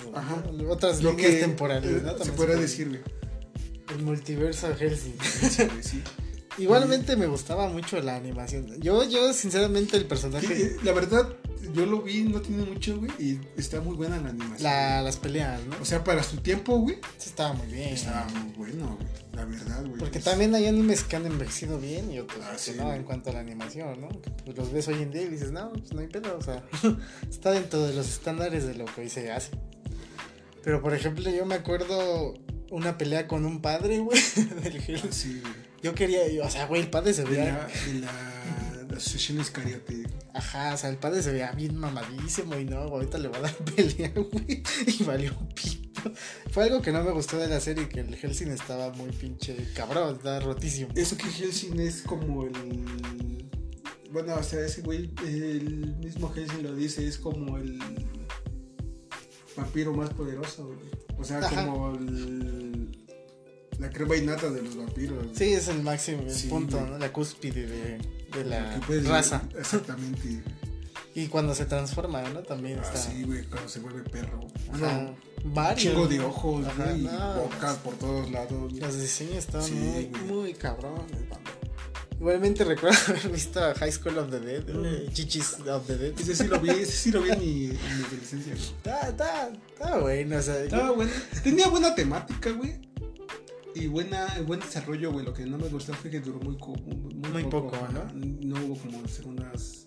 [0.70, 2.12] otras lo líneas que temporales, eh, ¿no?
[2.12, 3.02] se También puede puede- decir, güey.
[3.96, 5.14] El multiverso de Helsing.
[5.82, 6.02] Sí.
[6.58, 8.80] Igualmente me gustaba mucho la animación.
[8.82, 11.28] Yo, yo sinceramente el personaje, eh, La verdad,
[11.74, 14.64] yo lo vi, no tiene mucho, güey, y está muy buena la animación.
[14.64, 15.76] la, las peleas, ¿no?
[15.82, 17.90] O sea, para su tiempo, güey, Sí, estaba muy bien.
[17.94, 19.12] estaba muy bueno, güey.
[19.34, 19.98] La verdad, güey.
[19.98, 22.98] Porque también hay animes que han envejecido bien y otros Ah, sí, no güey.
[22.98, 24.10] en cuanto a la animación, ¿no?
[24.46, 26.64] Pues, los ves hoy en día y dices, no, pues no hay pedo, o sea,
[27.30, 29.52] está dentro de los estándares de lo que hoy se hace.
[30.64, 32.34] Pero por ejemplo, yo me acuerdo
[32.70, 34.20] una pelea con un padre, güey,
[34.64, 35.04] del Hell's.
[35.06, 35.54] Ah, sí, güey.
[35.82, 37.46] Yo quería, o sea, güey, el padre se De veía,
[37.86, 38.41] la, de la,
[38.92, 40.04] la asociación Iscariote.
[40.34, 43.42] ajá, o sea, el padre se veía bien mamadísimo y no, ahorita le va a
[43.42, 46.12] dar pelea, güey, y valió un pito.
[46.52, 49.56] Fue algo que no me gustó de la serie, que el Helsing estaba muy pinche
[49.76, 50.90] cabrón, estaba rotísimo.
[50.96, 53.50] Eso que Helsing es como el.
[54.12, 57.80] Bueno, o sea, ese güey, el mismo Helsing lo dice, es como el
[59.56, 60.90] vampiro más poderoso, güey.
[61.18, 61.66] O sea, Ajá.
[61.66, 62.90] como el,
[63.82, 65.26] la crema innata de los vampiros.
[65.36, 66.92] Sí, es el máximo, el Sí, punto, güey.
[66.92, 66.98] ¿no?
[67.00, 67.98] La cúspide de,
[68.38, 68.80] de la
[69.10, 69.42] raza.
[69.58, 70.42] Exactamente.
[71.14, 72.40] Y cuando se transforma, ¿no?
[72.44, 72.94] También está.
[72.94, 74.40] Así, güey, cuando se vuelve perro.
[74.72, 74.80] Ajá.
[74.80, 75.82] Bueno, Varios.
[75.94, 77.34] chingo de ojos, Ajá, güey, y no.
[77.42, 78.72] bocas por todos lados.
[78.72, 80.24] Los diseños estaban Sí, muy, güey.
[80.24, 81.18] muy cabrones.
[82.20, 86.14] Igualmente recuerdo haber visto High School of the Dead, eh, Chichis of the Dead.
[86.20, 88.66] Ese sí lo vi, ese sí lo vi en mi, en mi adolescencia, güey.
[88.68, 90.64] Está, está, está bueno, o sea.
[90.64, 91.12] Estaba yo- bueno.
[91.44, 92.80] Tenía buena temática, güey.
[93.74, 95.26] Y buena, buen desarrollo, güey.
[95.26, 98.12] Lo que no me gustó fue que duró muy, muy, Muy poco, ajá.
[98.14, 98.66] ¿no?
[98.66, 99.86] hubo como segundas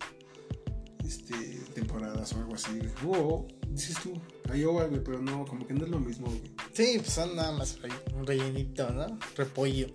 [1.03, 1.35] este,
[1.73, 2.91] temporadas o algo así, güey.
[3.03, 4.19] Hubo, dices tú,
[4.49, 6.51] hay OVA, güey, pero no, como que no es lo mismo, güey.
[6.73, 7.77] Sí, pues son nada más
[8.13, 9.19] un rellenito, ¿no?
[9.35, 9.87] Repollo.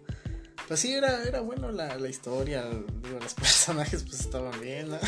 [0.68, 4.99] Pues sí, era, era bueno la, la historia, digo, los personajes pues estaban bien, ¿no?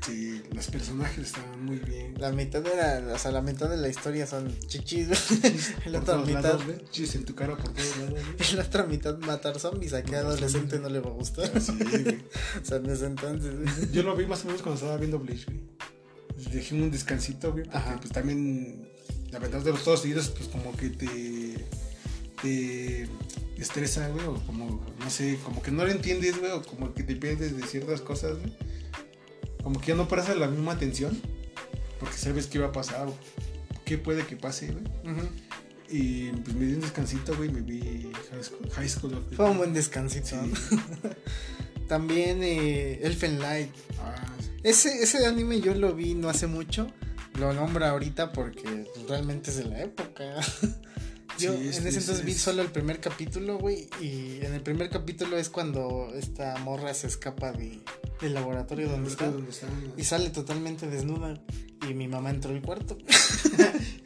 [0.00, 2.14] Sí, los personajes estaban muy bien.
[2.18, 5.08] La mitad era, o sea, la mitad de la historia son chichis,
[5.86, 6.78] la otra mitad, lados, güey.
[6.90, 10.26] Chis en tu cara por todos lados, la otra mitad matar zombies, a qué Matar
[10.26, 11.60] adolescente no le va a gustar.
[11.60, 12.18] Sí, güey.
[12.62, 13.90] o sea, en ese entonces.
[13.92, 15.60] Yo lo vi más o menos cuando estaba viendo Bleach, güey.
[16.52, 17.98] Dejé un descansito, güey, porque Ajá.
[18.00, 18.88] pues también
[19.32, 21.66] la verdad de los todos seguidos, pues como que te,
[22.40, 23.08] te
[23.58, 27.02] estresa, güey, o como, no sé, como que no lo entiendes, güey, o como que
[27.02, 28.52] te pierdes de ciertas cosas, güey.
[29.62, 31.20] Como que ya no prestas la misma atención,
[32.00, 33.14] porque sabes qué va a pasar, o
[33.84, 34.84] qué puede que pase, güey.
[35.90, 39.36] Y pues me di un descansito, güey, me vi High School, High School of the
[39.36, 40.28] Fue un buen descansito.
[40.28, 40.52] Sí.
[41.88, 43.70] También eh, Elfen Light.
[43.98, 44.14] Ah,
[44.62, 46.86] Ese, ese anime yo lo vi no hace mucho.
[47.38, 50.24] Lo nombro ahorita porque realmente es de la época.
[51.38, 53.88] Yo Sí, en ese es- entonces vi solo el primer capítulo, güey.
[54.00, 57.78] Y en el primer capítulo es cuando esta morra se escapa de,
[58.20, 59.32] del laboratorio donde está.
[59.96, 61.40] Y sale totalmente desnuda.
[61.88, 62.98] Y mi mamá entró al cuarto.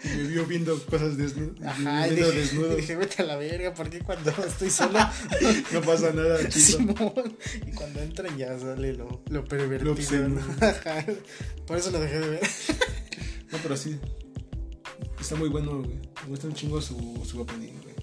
[0.05, 1.65] Y me vio viendo cosas desnudas.
[1.65, 2.75] Ajá, y dije, desnudo.
[2.77, 4.99] dije, vete a la verga, porque cuando estoy solo
[5.73, 6.39] No pasa nada.
[7.67, 10.27] Y cuando entran ya sale lo, lo pervertido.
[10.61, 11.07] Ajá.
[11.67, 12.41] Por eso lo dejé de ver.
[13.53, 13.99] No, pero sí.
[15.21, 15.99] Está muy bueno, güey.
[16.23, 17.95] Me gusta un chingo su, su opening, güey.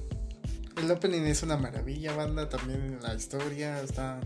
[0.78, 2.47] El opening es una maravilla, banda.
[2.50, 4.22] También la historia está.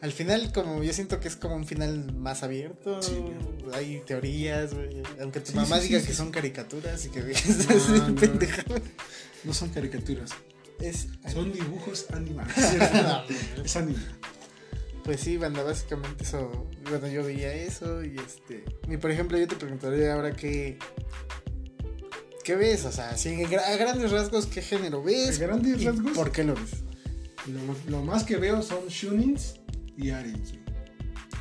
[0.00, 3.02] Al final, como yo siento que es como un final más abierto.
[3.02, 3.14] Sí.
[3.72, 5.02] Hay teorías, güey.
[5.20, 8.82] Aunque tu Sí, mamá sí, diga que son caricaturas y que dejes No, no.
[9.44, 10.30] No son caricaturas.
[10.80, 11.08] Es.
[11.32, 12.52] Son dibujos animados.
[13.64, 14.00] es anime.
[15.04, 16.66] Pues sí, banda, básicamente eso.
[16.90, 18.64] Bueno, yo veía eso y este.
[18.88, 20.78] Y por ejemplo, yo te preguntaría ahora qué.
[22.46, 22.84] ¿Qué ves?
[22.84, 25.40] O sea, gra- a grandes rasgos, ¿qué género ves?
[25.40, 26.12] A grandes ¿Y rasgos?
[26.12, 26.84] ¿Por qué lo ves?
[27.48, 29.56] Lo, lo más que veo son shunins
[29.96, 30.64] y arens, güey.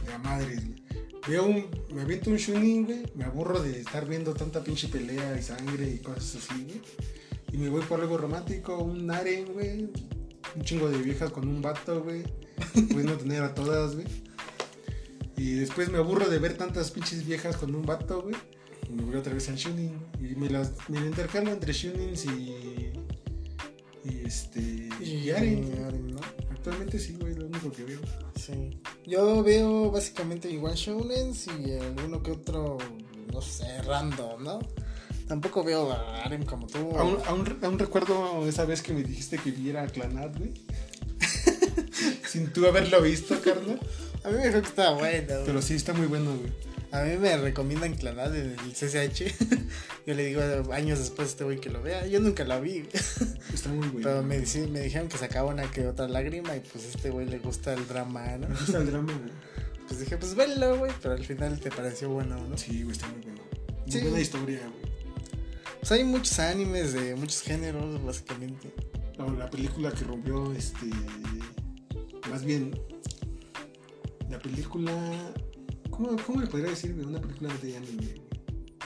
[0.04, 0.84] De a madres, güey.
[1.28, 3.04] Veo un, me aviento un shunin, güey.
[3.14, 6.82] Me aburro de estar viendo tanta pinche pelea y sangre y cosas así, güey.
[7.52, 9.84] Y me voy por algo romántico, un aren, güey.
[10.56, 12.24] Un chingo de viejas con un vato, güey.
[12.74, 14.08] Pudiendo tener a todas, güey.
[15.38, 18.36] Y después me aburro de ver tantas pinches viejas con un vato, güey.
[18.90, 20.00] Y me voy otra vez al shunin.
[20.20, 22.92] Y me las me la intercalo entre shunins y.
[24.04, 24.90] Y este.
[25.02, 25.66] Y, aren.
[25.68, 25.84] güey.
[25.84, 26.20] Aren, ¿no?
[26.52, 28.00] Actualmente sí, güey, lo único que veo.
[28.36, 28.80] Sí.
[29.06, 32.78] Yo veo básicamente igual shounens y alguno que otro,
[33.32, 34.60] no sé, random, ¿no?
[35.28, 36.78] Tampoco veo a Aren como tú.
[36.98, 40.54] Aún, aún, aún recuerdo esa vez que me dijiste que viera Clanat, güey.
[42.28, 43.80] Sin tú haberlo visto, carnal.
[44.24, 45.28] A mí me dijo que estaba bueno.
[45.28, 45.46] güey.
[45.46, 46.52] Pero sí, está muy bueno, güey.
[46.96, 49.24] A mí me recomiendan Clanad en el CCH.
[50.08, 50.42] Yo le digo
[50.72, 52.08] años después a este güey que lo vea.
[52.08, 52.88] Yo nunca la vi.
[53.54, 54.00] Está muy bueno.
[54.04, 57.40] Pero me, dijeron que sacaba una que otra lágrima y pues a este güey le
[57.40, 58.48] gusta el drama, ¿no?
[58.48, 59.32] Me gusta el drama, güey.
[59.88, 60.92] Pues dije, pues velo, güey.
[61.02, 62.58] Pero al final te pareció bueno, ¿no?
[62.58, 63.42] Sí, güey, está muy bueno.
[63.52, 64.00] Muy Sí.
[64.00, 64.94] buena historia, güey.
[65.80, 68.74] Pues hay muchos animes de muchos géneros, básicamente.
[69.38, 70.88] La película que rompió, este.
[72.32, 72.72] Más bien.
[74.30, 74.92] La película.
[75.90, 77.06] ¿Cómo, cómo le podría decir, güey?
[77.06, 78.16] Una película de anime.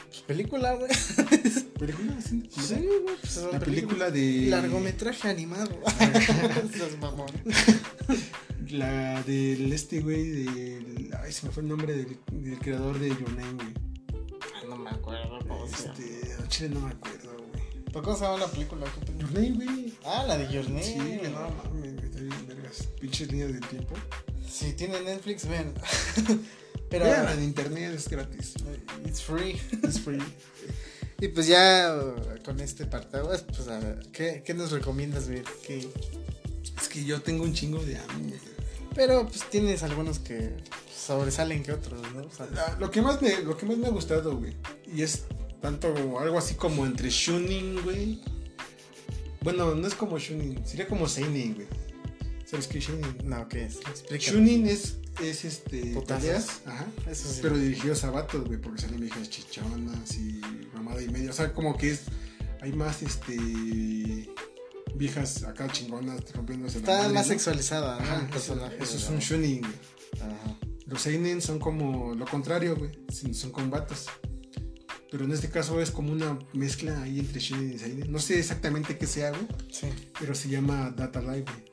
[0.08, 0.92] Pues película, güey.
[1.80, 2.22] ¿Película?
[2.22, 3.16] Sí, ¿cómo Sí, güey.
[3.22, 4.48] Pues, es La película de.
[4.48, 5.80] Largometraje animado.
[6.74, 7.30] Seas mamón.
[8.70, 11.10] La del este, güey, del...
[11.24, 13.74] Ay, se me fue el nombre del, del creador de Your Name, güey.
[14.42, 15.94] Ah, No me acuerdo cómo se llama.
[15.98, 16.48] Este...
[16.50, 17.64] Chile no me acuerdo, güey.
[17.86, 18.86] ¿Pero ¿Cómo se llama la película?
[19.18, 19.94] Your Name, güey.
[20.06, 20.84] Ah, la de Your Name.
[20.84, 22.88] Sí, güey, no mames, güey, está bien vergas.
[23.02, 23.96] Pinches líneas del tiempo.
[24.48, 25.74] Si tiene Netflix, ven.
[26.90, 28.54] Pero Vean, en internet es gratis.
[29.06, 29.60] it's free.
[29.88, 30.22] Es free.
[31.22, 31.96] Y pues ya
[32.46, 35.44] con este partaguas, pues a ver, ¿qué, ¿qué nos recomiendas ver?
[35.66, 35.88] ¿Qué?
[36.82, 38.38] es que yo tengo un chingo de anime.
[38.96, 40.52] Pero pues tienes algunos que
[40.96, 42.22] sobresalen que otros, ¿no?
[42.24, 44.56] O sea, La- lo, que más me, lo que más me ha gustado, güey,
[44.94, 45.24] y es
[45.62, 48.22] tanto algo así como entre Shunin, güey.
[49.42, 51.68] Bueno, no es como Shunin, sería como Seinen, güey.
[52.50, 53.16] ¿Sabes qué es Shunin?
[53.26, 53.76] no, ¿qué es?
[53.78, 54.38] Explícame.
[54.38, 55.82] Shunin es, es este.
[55.94, 56.24] Putazos.
[56.24, 56.88] peleas, Ajá.
[57.10, 57.40] Eso sí.
[57.42, 60.42] Pero dirigidos a vatos, güey, porque salen viejas chichonas y
[60.74, 61.30] mamada y media.
[61.30, 62.02] O sea, como que es.
[62.62, 64.30] Hay más este.
[64.96, 67.34] Viejas acá chingonas rompiéndose la Está madre, más ¿no?
[67.34, 68.02] sexualizada, ¿no?
[68.04, 69.74] Ajá, eso, es la- un Shunin, güey.
[70.20, 70.58] Ajá.
[70.88, 72.92] Los Seinen son como lo contrario, güey.
[73.34, 74.08] Son combates.
[75.12, 78.12] Pero en este caso es como una mezcla ahí entre Shunin y Seinen.
[78.12, 79.48] No sé exactamente qué sea, güey.
[79.72, 79.88] Sí.
[80.20, 81.69] Pero se llama Data Live, güey.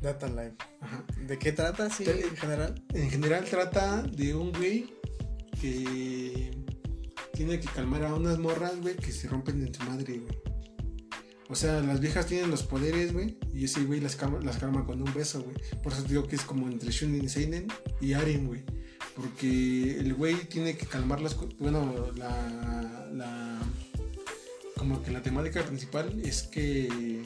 [0.00, 0.54] Data Live.
[0.80, 1.04] Ajá.
[1.26, 2.82] ¿De qué trata, sí, Te- en general?
[2.94, 4.92] En general trata de un güey
[5.60, 6.50] que
[7.34, 10.38] tiene que calmar a unas morras, güey, que se rompen en su madre, güey.
[11.48, 14.86] O sea, las viejas tienen los poderes, güey, y ese güey las, calma, las calma
[14.86, 15.56] con un beso, güey.
[15.82, 17.66] Por eso digo que es como entre Shunin Seinen
[18.00, 18.62] y Aren, güey.
[19.16, 21.36] Porque el güey tiene que calmarlas.
[21.58, 23.58] Bueno, la, la.
[24.76, 27.24] Como que la temática principal es que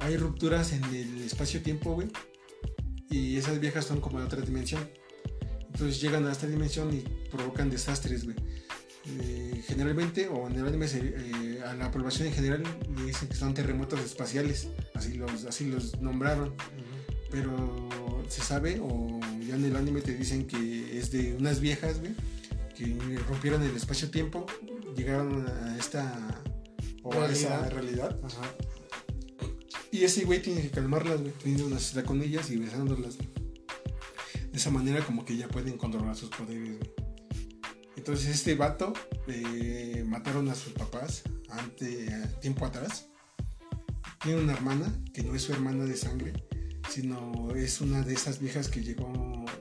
[0.00, 2.08] hay rupturas en el espacio-tiempo, güey.
[3.10, 4.88] Y esas viejas son como de otra dimensión.
[5.72, 8.36] Entonces llegan a esta dimensión y provocan desastres, güey.
[9.06, 12.62] Eh, generalmente, o en el anime, eh, a la población en general
[12.96, 14.68] le dicen que son terremotos espaciales.
[14.94, 16.54] Así los, así los nombraron.
[17.30, 17.88] Pero
[18.28, 22.12] se sabe, o ya en el anime te dicen que es de unas viejas, güey,
[22.76, 24.46] que rompieron el espacio-tiempo,
[24.96, 26.42] llegaron a esta.
[27.02, 28.18] O a esa realidad.
[28.24, 28.42] Ajá
[29.92, 33.18] y ese güey tiene que calmarlas, güey, teniendo una cita con ellas y besándolas.
[33.18, 36.78] De esa manera como que ya pueden controlar sus poderes.
[37.96, 38.92] Entonces este vato
[39.26, 42.08] eh, mataron a sus papás ante,
[42.40, 43.08] tiempo atrás.
[44.22, 46.32] Tiene una hermana que no es su hermana de sangre,
[46.88, 49.12] sino es una de esas viejas que llegó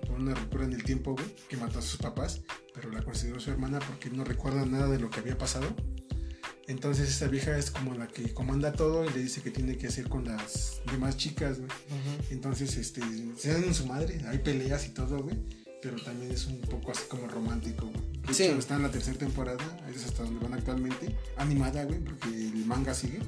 [0.07, 2.41] con una ruptura en el tiempo, güey, que mató a sus papás,
[2.73, 5.67] pero la consideró su hermana porque no recuerda nada de lo que había pasado
[6.69, 9.87] entonces esta vieja es como la que comanda todo y le dice que tiene que
[9.87, 11.69] hacer con las demás chicas, güey.
[12.29, 13.01] Entonces, este,
[13.37, 15.35] se dan en su madre, hay peleas y todo, güey.
[15.81, 18.33] Pero también es un poco así como romántico, güey.
[18.35, 18.43] sí.
[18.43, 19.63] está en la tercera temporada,
[19.95, 21.15] es hasta donde van actualmente.
[21.37, 23.19] Animada, güey, porque el manga sigue.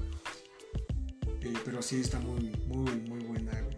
[1.41, 3.71] Eh, pero sí está muy, muy, muy buena, güey.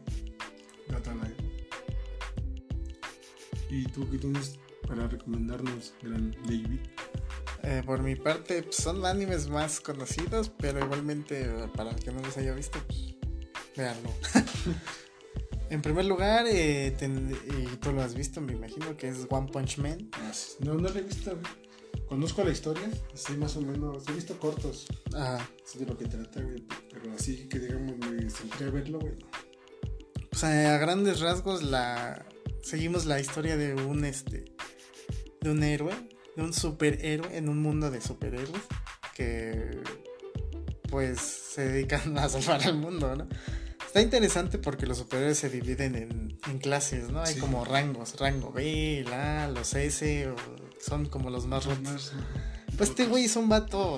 [3.69, 6.79] ¿Y tú qué tienes para recomendarnos, gran David?
[7.63, 12.21] Eh, por mi parte, pues, son animes más conocidos, pero igualmente, para el que no
[12.21, 13.15] los haya visto, pues,
[13.77, 14.09] véanlo.
[15.69, 19.77] en primer lugar, eh, y tú lo has visto, me imagino, que es One Punch
[19.77, 20.09] Man.
[20.59, 21.37] No, no lo he visto,
[22.09, 24.03] Conozco la historia, sí, más o menos.
[24.09, 24.85] He visto cortos.
[25.15, 25.49] Ajá.
[25.63, 26.41] Sí, de lo que trata,
[26.91, 29.13] Pero así que, digamos, me senté a verlo, güey.
[30.29, 32.25] Pues a grandes rasgos, la
[32.61, 34.45] seguimos la historia de un, este,
[35.41, 35.93] de un héroe
[36.35, 38.61] de un superhéroe en un mundo de superhéroes
[39.15, 39.81] que
[40.89, 43.27] pues se dedican a salvar al mundo, ¿no?
[43.85, 47.21] Está interesante porque los superhéroes se dividen en, clases, ¿no?
[47.21, 50.33] Hay como rangos, rango B, la, los S,
[50.79, 52.13] son como los más rotos.
[52.75, 53.97] Pues este güey es un vato,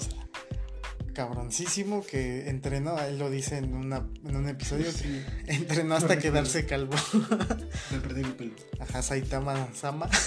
[1.16, 4.88] cabroncísimo que entrenó, él lo dice en, una, en un episodio,
[5.48, 6.96] entrenó hasta quedarse calvo.
[7.90, 8.54] De perder el pelo.
[8.80, 10.10] Ajá, Saitama Sama.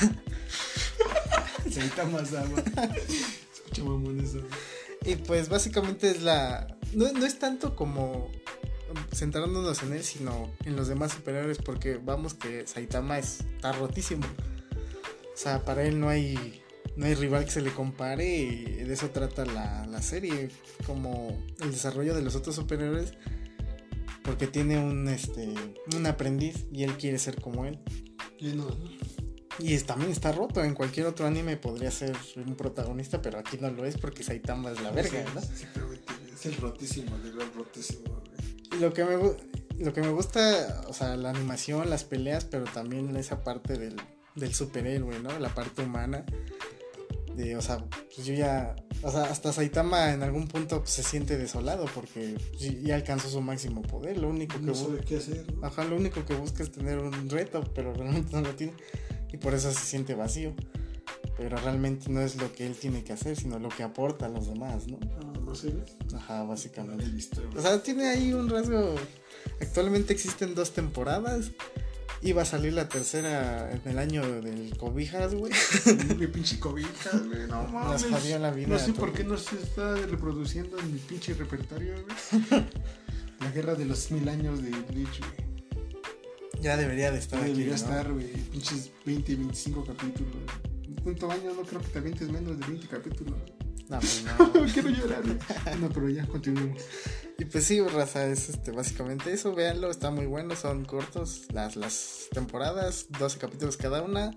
[1.71, 2.59] Saitama Sama.
[3.53, 4.41] Escucha mamón eso.
[5.05, 6.66] Y pues básicamente es la...
[6.93, 8.31] No, no es tanto como
[9.14, 14.27] centrándonos en él, sino en los demás superhéroes, porque vamos que Saitama está rotísimo.
[15.35, 16.62] O sea, para él no hay
[16.99, 20.51] no hay rival que se le compare y de eso trata la, la serie,
[20.85, 23.14] como el desarrollo de los otros superhéroes,
[24.25, 25.55] porque tiene un, este,
[25.97, 27.79] un aprendiz y él quiere ser como él.
[28.41, 28.66] Y, no,
[29.59, 33.71] y también está roto, en cualquier otro anime podría ser un protagonista, pero aquí no
[33.71, 35.41] lo es porque Saitama es la verga, ¿no?
[35.41, 38.23] Sí, pero es el rotísimo, el rotísimo.
[38.73, 39.17] Y lo que me
[39.85, 43.97] lo que me gusta, o sea, la animación, las peleas, pero también esa parte del,
[44.35, 45.39] del superhéroe, ¿no?
[45.39, 46.25] La parte humana
[47.57, 47.85] o sea,
[48.15, 52.37] pues yo ya, o sea, hasta Saitama en algún punto pues, se siente desolado porque
[52.83, 55.47] ya alcanzó su máximo poder, lo único que no sabe qué hacer.
[55.63, 58.73] Ajá, lo único que busca es tener un reto, pero realmente no lo tiene
[59.33, 60.55] y por eso se siente vacío.
[61.37, 64.29] Pero realmente no es lo que él tiene que hacer, sino lo que aporta a
[64.29, 64.99] los demás, ¿no?
[65.03, 65.39] Ah.
[66.16, 67.05] Ajá, básicamente.
[67.57, 68.95] o sea, tiene ahí un rasgo.
[69.61, 71.53] Actualmente existen dos temporadas
[72.20, 75.53] Iba a salir la tercera en el año del cobijas, güey.
[76.18, 77.47] mi pinche cobijas, güey.
[77.47, 78.11] No mames.
[78.41, 78.66] la vida.
[78.66, 82.64] No sé por qué no se está reproduciendo en mi pinche repertorio, güey.
[83.41, 85.48] la guerra de los mil años de Bleach, güey.
[86.61, 88.27] Ya debería de estar ya Debería estar, güey.
[88.51, 90.37] Pinches 20, 25 capítulos.
[91.03, 91.55] ¿Cuánto año?
[91.55, 93.39] No creo que te avientes menos de 20 capítulos.
[93.89, 94.67] No, pues no.
[94.73, 95.23] Quiero llorar.
[95.81, 96.83] No, pero ya continuemos.
[97.39, 101.77] Y pues sí, raza, es este, básicamente eso, véanlo, está muy bueno, son cortos las,
[101.77, 104.33] las temporadas, 12 capítulos cada una,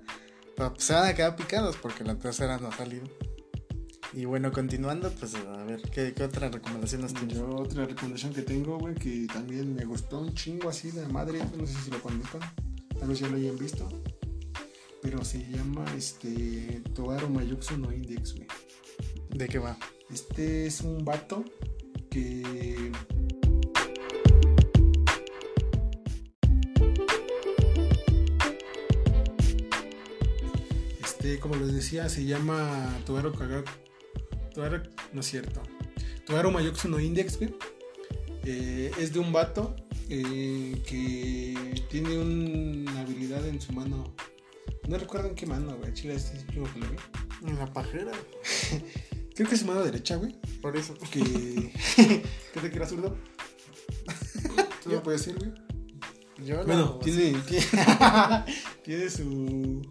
[0.55, 3.05] pero pues, se van a quedar picados porque la tercera no ha salido.
[4.14, 7.38] Y bueno, continuando, pues a ver, ¿qué, otra recomendación nos tienes?
[7.38, 11.39] Yo otra recomendación que tengo, güey, que también me gustó un chingo así de madre,
[11.57, 12.41] no sé si lo conozcan,
[12.99, 13.88] tal vez ya lo hayan visto,
[15.01, 18.47] pero se llama este Toaro Mayuxo no Index, güey.
[19.30, 19.78] ¿De qué va?
[20.12, 21.45] Este es un vato
[22.09, 22.91] que
[30.99, 33.90] este como les decía se llama Tuero Kagak
[34.53, 34.81] Tuero
[35.13, 35.61] no es cierto
[36.25, 37.53] Togaru Mayoksu no Index, güey.
[38.43, 39.75] Eh, es de un vato
[40.09, 44.13] eh, que tiene una habilidad en su mano.
[44.87, 45.93] No recuerdo en qué mano, güey.
[45.93, 46.81] Chile, este es que lo vi.
[47.45, 48.11] En la pajera.
[49.35, 50.35] Creo que es su mano derecha, güey.
[50.61, 50.95] Por eso.
[51.11, 51.19] Que.
[52.53, 53.17] ¿Qué te que era zurdo?
[54.83, 55.51] ¿Tú lo puedes decir, güey?
[56.45, 56.65] Yo no.
[56.65, 57.65] Bueno, tiene, tiene,
[58.83, 59.81] tiene su.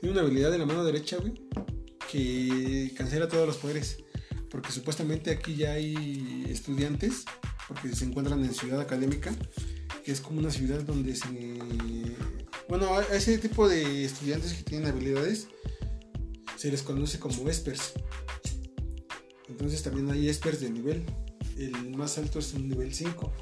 [0.00, 1.32] Tiene una habilidad en la mano derecha, güey,
[2.12, 3.98] que cancela todos los poderes.
[4.50, 7.24] Porque supuestamente aquí ya hay estudiantes,
[7.66, 9.34] porque se encuentran en Ciudad Académica,
[10.04, 11.26] que es como una ciudad donde se.
[12.68, 15.48] Bueno, a ese tipo de estudiantes que tienen habilidades
[16.56, 17.94] se les conoce como espers.
[19.48, 21.02] Entonces también hay espers de nivel.
[21.56, 23.32] El más alto es un nivel 5.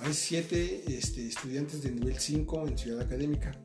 [0.00, 3.58] Hay 7 estudiantes de nivel 5 en Ciudad Académica.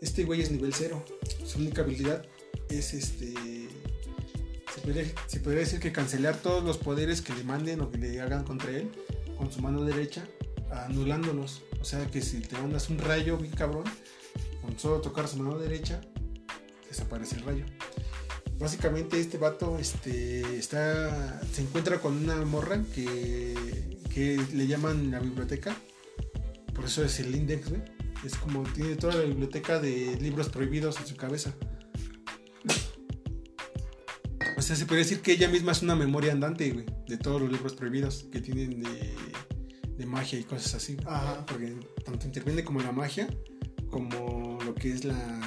[0.00, 1.04] Este güey es nivel 0.
[1.44, 2.24] Su única habilidad
[2.68, 3.34] es este.
[5.28, 8.42] Se podría, decir que cancelar todos los poderes que le manden o que le hagan
[8.42, 8.90] contra él
[9.36, 10.26] con su mano derecha,
[10.70, 11.62] anulándolos.
[11.80, 13.84] O sea que si te mandas un rayo bien cabrón,
[14.60, 16.00] con solo tocar su mano derecha,
[16.88, 17.64] desaparece el rayo.
[18.58, 25.18] Básicamente este vato este, está, se encuentra con una morra que, que le llaman la
[25.18, 25.76] biblioteca.
[26.74, 27.66] Por eso es el index.
[28.24, 31.52] Es como tiene toda la biblioteca de libros prohibidos en su cabeza.
[34.56, 37.40] O sea, se podría decir que ella misma es una memoria andante, güey, de todos
[37.40, 39.14] los libros prohibidos que tienen de,
[39.96, 40.96] de magia y cosas así.
[41.04, 41.44] Ajá.
[41.46, 43.28] Porque tanto interviene como la magia,
[43.90, 45.40] como lo que es la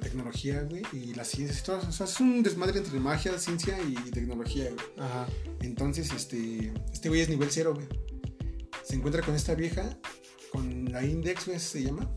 [0.00, 1.58] tecnología, güey, y la ciencia.
[1.60, 1.88] y todo.
[1.88, 5.06] O sea, es un desmadre entre magia, ciencia y tecnología, güey.
[5.06, 5.26] Ajá.
[5.60, 7.86] Entonces, este, este güey es nivel cero, güey.
[8.82, 9.98] Se encuentra con esta vieja,
[10.50, 12.10] con la Index, güey, se llama.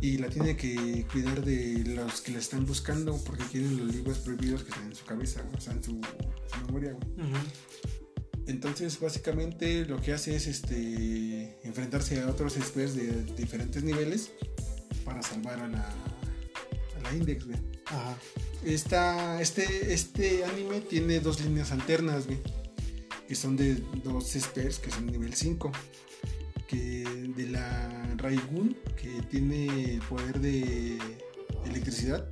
[0.00, 4.18] Y la tiene que cuidar de los que la están buscando porque tienen los libros
[4.18, 7.30] prohibidos que están en su cabeza, o sea, en su, su memoria, güey.
[8.46, 14.32] Entonces, básicamente lo que hace es este enfrentarse a otros experts de diferentes niveles
[15.04, 17.58] para salvar a la, a la Index, güey.
[17.86, 18.16] Ajá.
[18.64, 22.38] Esta, este, este anime tiene dos líneas alternas, güey.
[23.26, 25.72] Que son de dos experts que son nivel 5.
[26.70, 30.98] Que de la Raigun, que tiene el poder de
[31.66, 32.28] electricidad.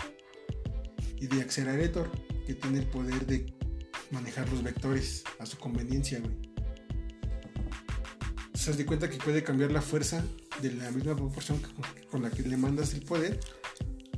[1.16, 2.09] Y de Accelerator,
[2.47, 3.53] que tiene el poder de
[4.12, 6.36] manejar los vectores a su conveniencia, güey.
[8.55, 10.24] Se de cuenta que puede cambiar la fuerza
[10.62, 11.61] de la misma proporción
[12.09, 13.41] con la que le mandas el poder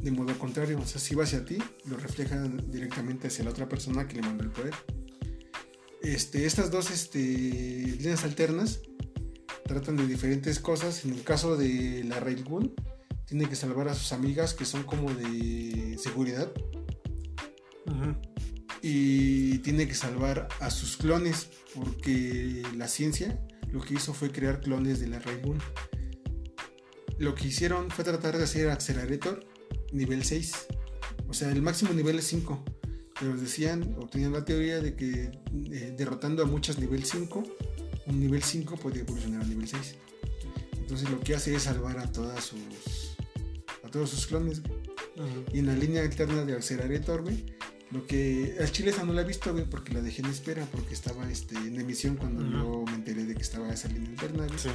[0.03, 0.79] de modo contrario.
[0.79, 4.23] O sea, si va hacia ti, lo refleja directamente hacia la otra persona que le
[4.23, 4.75] mandó el poder.
[6.03, 8.81] Este, estas dos este, líneas alternas
[9.71, 11.05] tratan de diferentes cosas.
[11.05, 12.75] En el caso de la Railgun,
[13.25, 16.51] tiene que salvar a sus amigas que son como de seguridad.
[18.83, 23.41] Y tiene que salvar a sus clones porque la ciencia
[23.71, 25.59] lo que hizo fue crear clones de la Railgun.
[27.19, 29.47] Lo que hicieron fue tratar de hacer Accelerator
[29.93, 30.53] nivel 6.
[31.29, 32.65] O sea, el máximo nivel es 5.
[33.21, 35.31] Pero decían o tenían la teoría de que
[35.71, 37.45] eh, derrotando a muchas nivel 5,
[38.11, 39.95] un nivel 5 puede evolucionar a nivel 6.
[40.79, 43.17] Entonces lo que hace es salvar a todas sus
[43.85, 44.63] a todos sus clones.
[44.63, 44.79] güey.
[45.17, 45.45] Ujú.
[45.55, 47.45] Y en la línea alterna de Accelerator, güey,
[47.91, 50.65] lo que al chile esa no la he visto, güey, porque la dejé en espera
[50.71, 52.53] porque estaba este, en emisión cuando Ujú.
[52.53, 54.59] yo me enteré de que estaba esa línea alterna, güey.
[54.59, 54.71] Sí.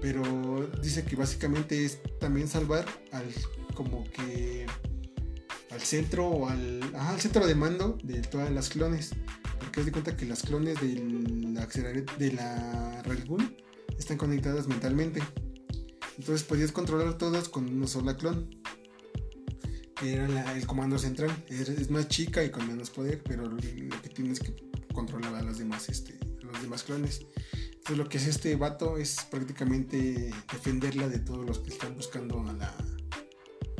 [0.00, 3.24] Pero dice que básicamente es también salvar al
[3.74, 4.66] como que
[5.70, 9.10] al centro o al, ajá, al centro de mando de todas las clones.
[9.64, 11.54] Porque haz de cuenta que las clones del
[12.18, 13.56] de la Railgun
[13.98, 15.22] están conectadas mentalmente.
[16.18, 18.50] Entonces podías controlar todas con una sola clon.
[20.02, 21.30] Era el comando central.
[21.48, 24.54] Es, más chica y con menos poder, pero lo que tienes que
[24.92, 27.22] controlar a las demás, este, los demás clones.
[27.72, 32.44] Entonces lo que hace este vato es prácticamente defenderla de todos los que están buscando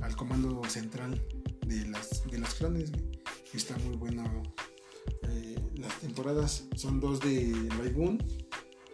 [0.03, 1.23] al comando central
[1.67, 2.91] de las, de las clones.
[3.53, 4.43] está muy bueno.
[6.05, 8.19] Temporadas son dos de Raigun,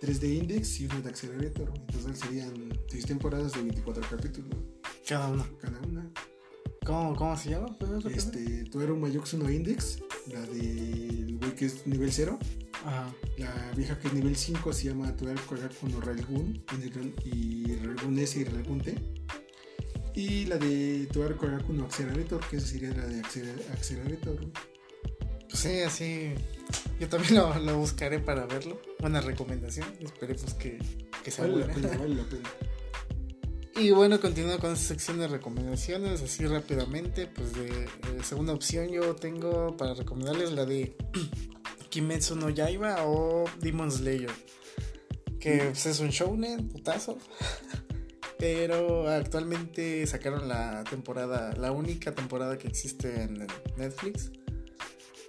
[0.01, 1.73] tres de Index y una de Accelerator.
[1.89, 2.53] Entonces serían
[2.89, 4.57] seis temporadas de 24 capítulos
[5.07, 5.45] Cada uno.
[5.61, 6.11] cada una.
[6.87, 7.77] ¿Cómo, cómo se llama?
[8.15, 9.99] Este, tú eres un Mayoksu no Index,
[10.33, 12.39] la del güey que es nivel 0.
[12.85, 13.15] Ajá.
[13.37, 16.65] La vieja que es nivel 5 se llama Tuer Koyaku no Railgun
[17.25, 18.95] y Railgun S y Railgun T.
[20.15, 24.39] Y la de Tuer Koyaku no Accelerator, que esa sería la de Acceler- Accelerator.
[25.51, 26.35] Pues sí, así.
[26.99, 28.81] Yo también lo, lo buscaré para verlo.
[29.01, 29.87] Buena recomendación.
[30.01, 30.79] Esperemos que,
[31.25, 32.49] que sea Vale la pena, vale la pena.
[33.77, 37.89] Y bueno, continuando con esta sección de recomendaciones, así rápidamente, pues de
[38.23, 40.95] segunda opción yo tengo para recomendarles la de
[41.89, 44.31] Kimetsu no Yaiba o Demon Slayer.
[45.39, 47.17] Que pues, es un shounen, putazo.
[48.39, 53.47] Pero actualmente sacaron la temporada, la única temporada que existe en
[53.77, 54.31] Netflix.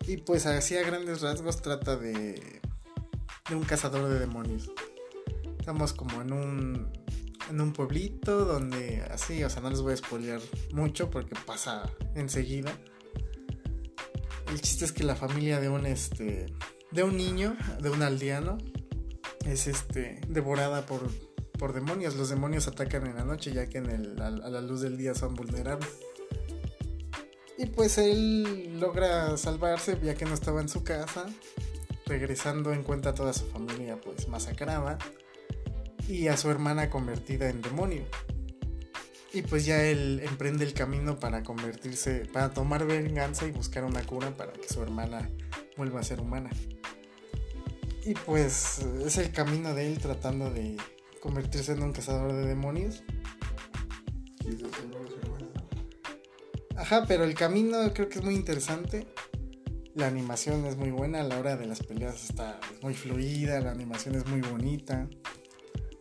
[0.08, 2.62] Y pues así a grandes rasgos trata de,
[3.52, 4.72] un cazador de demonios.
[5.60, 6.92] Estamos como en un,
[7.50, 10.42] en un pueblito donde así, o sea, no les voy a spoilear
[10.74, 12.72] mucho porque pasa enseguida.
[14.50, 16.48] El chiste es que la familia de un este
[16.92, 18.58] de un niño, de un aldeano,
[19.46, 21.10] es este devorada por
[21.62, 22.16] por demonios.
[22.16, 25.14] Los demonios atacan en la noche ya que en el, a, la luz del día
[25.14, 25.88] son vulnerables.
[27.62, 31.28] Y pues él logra salvarse ya que no estaba en su casa.
[32.08, 34.98] Regresando encuentra a toda su familia pues masacrada.
[36.08, 38.04] Y a su hermana convertida en demonio.
[39.32, 44.02] Y pues ya él emprende el camino para convertirse, para tomar venganza y buscar una
[44.08, 45.30] cura para que su hermana
[45.78, 46.50] vuelva a ser humana.
[48.04, 50.78] Y pues es el camino de él tratando de
[51.22, 53.04] convertirse en un cazador de demonios.
[56.82, 59.06] Ajá, pero el camino creo que es muy interesante.
[59.94, 63.70] La animación es muy buena, a la hora de las peleas está muy fluida, la
[63.70, 65.08] animación es muy bonita.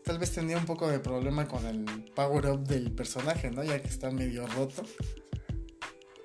[0.05, 3.62] Tal vez tenía un poco de problema con el power up del personaje, ¿no?
[3.62, 4.83] Ya que está medio roto.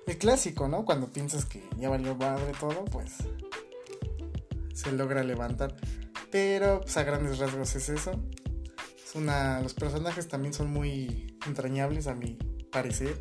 [0.06, 0.86] El clásico, ¿no?
[0.86, 3.12] Cuando piensas que ya valió madre todo, pues
[4.72, 5.76] se logra levantar.
[6.30, 8.18] Pero pues a grandes rasgos es eso
[9.62, 12.36] los personajes también son muy entrañables a mi
[12.70, 13.18] parecer.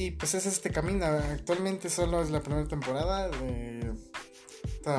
[0.00, 1.04] Y pues es este camino.
[1.04, 3.30] Actualmente solo es la primera temporada.
[3.42, 3.92] Eh,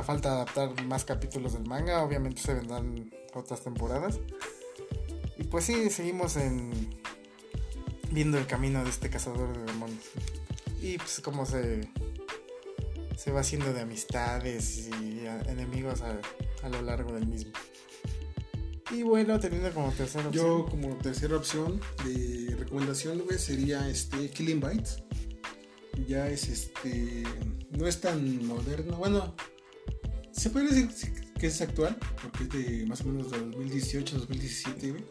[0.06, 2.04] falta adaptar más capítulos del manga.
[2.04, 4.20] Obviamente se vendrán otras temporadas.
[5.40, 6.72] Y pues sí, seguimos en
[8.12, 10.04] viendo el camino de este cazador de demonios.
[10.84, 11.90] Y pues como se,
[13.18, 17.54] se va haciendo de amistades y enemigos a lo largo del mismo.
[18.92, 20.46] Y bueno, teniendo como tercera opción.
[20.46, 25.04] Yo como tercera opción de recomendación, güey, sería este Killing Bites.
[26.08, 27.24] Ya es este.
[27.70, 28.98] No es tan moderno.
[28.98, 29.34] Bueno,
[30.32, 35.06] se puede decir que es actual, porque es de más o menos 2018, 2017, güey.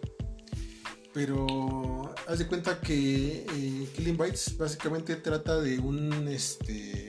[1.14, 7.08] Pero haz de cuenta que eh, Killing Bites básicamente trata de un este.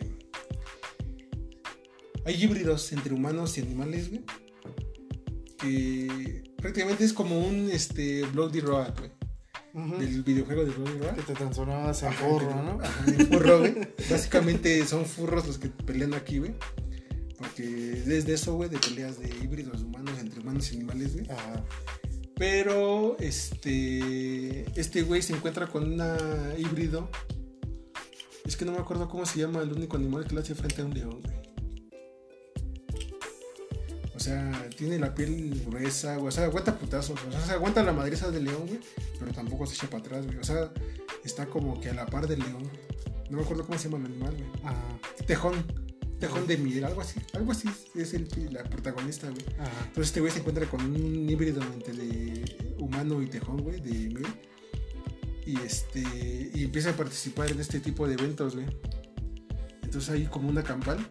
[2.23, 4.23] Hay híbridos entre humanos y animales, güey.
[5.57, 9.11] Que prácticamente es como un este, Bloody Road, güey.
[9.99, 11.15] Del videojuego de Bloody Road.
[11.15, 12.79] Que te transformabas en furro, ¿no?
[13.07, 13.75] en furro, güey.
[14.09, 16.53] Básicamente son furros los que pelean aquí, güey.
[17.37, 21.29] Porque desde eso, güey, de peleas de híbridos humanos entre humanos y animales, güey.
[21.31, 21.63] Ajá.
[22.35, 24.65] Pero, este.
[24.79, 26.17] Este güey se encuentra con una
[26.57, 27.09] híbrido.
[28.45, 30.81] Es que no me acuerdo cómo se llama el único animal que le hace frente
[30.81, 31.50] a un león, güey.
[34.21, 36.27] O sea, tiene la piel gruesa, güey.
[36.27, 37.19] O sea, aguanta putazos.
[37.27, 38.79] O sea, aguanta la madriza del león, güey.
[39.17, 40.37] Pero tampoco se echa para atrás, güey.
[40.37, 40.71] O sea,
[41.23, 42.61] está como que a la par del león.
[43.31, 44.49] No me acuerdo cómo se llama el animal, güey.
[44.63, 44.75] Ah.
[45.25, 45.65] Tejón.
[46.19, 47.19] Tejón de miel, algo así.
[47.33, 49.43] Algo así es el, la protagonista, güey.
[49.87, 54.27] Entonces este güey se encuentra con un híbrido entre humano y tejón, güey, de miel.
[55.47, 56.51] Y este.
[56.53, 58.67] Y empieza a participar en este tipo de eventos, güey.
[59.81, 61.09] Entonces hay como una campal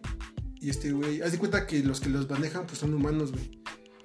[0.61, 3.59] y este güey, haz de cuenta que los que los manejan pues son humanos, güey.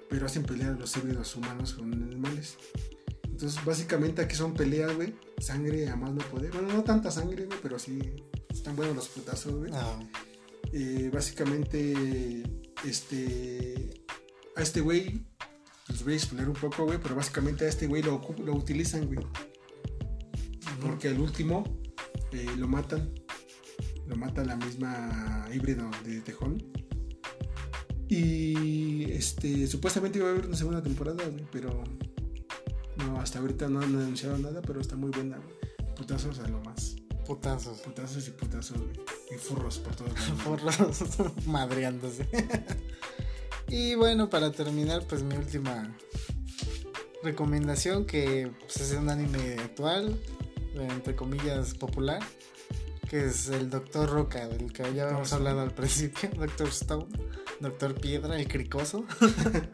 [0.09, 2.57] Pero hacen pelear los híbridos humanos con animales.
[3.25, 5.13] Entonces, básicamente aquí son peleas, güey.
[5.37, 6.51] Sangre a más no poder.
[6.51, 7.99] Bueno, no tanta sangre, güey, pero sí
[8.49, 9.71] están buenos los putazos, güey.
[9.71, 9.99] Ah.
[10.73, 12.43] Eh, básicamente,
[12.83, 14.03] este.
[14.55, 15.27] A este güey,
[15.89, 19.05] los voy a explicar un poco, güey, pero básicamente a este güey lo, lo utilizan,
[19.05, 19.19] güey.
[20.81, 21.63] Porque al último
[22.31, 23.13] eh, lo matan
[24.07, 26.63] lo mata la misma híbrido de Tejón.
[28.09, 31.83] Y este, supuestamente iba a haber una segunda temporada, pero
[32.97, 35.39] no, hasta ahorita no han anunciado nada, pero está muy buena,
[35.97, 36.95] Putazos a lo más.
[37.25, 37.79] Putazos.
[37.79, 38.77] Putazos y putazos,
[39.31, 40.97] Y furros por todos lados.
[41.15, 42.27] furros madreándose.
[43.67, 45.97] y bueno, para terminar, pues mi última
[47.23, 50.21] recomendación, que pues, es un anime actual,
[50.75, 52.21] entre comillas popular,
[53.09, 57.07] que es el Doctor Roca, del que ya habíamos hablado al principio, Doctor Stone,
[57.59, 59.05] Doctor Piedra, el cricoso,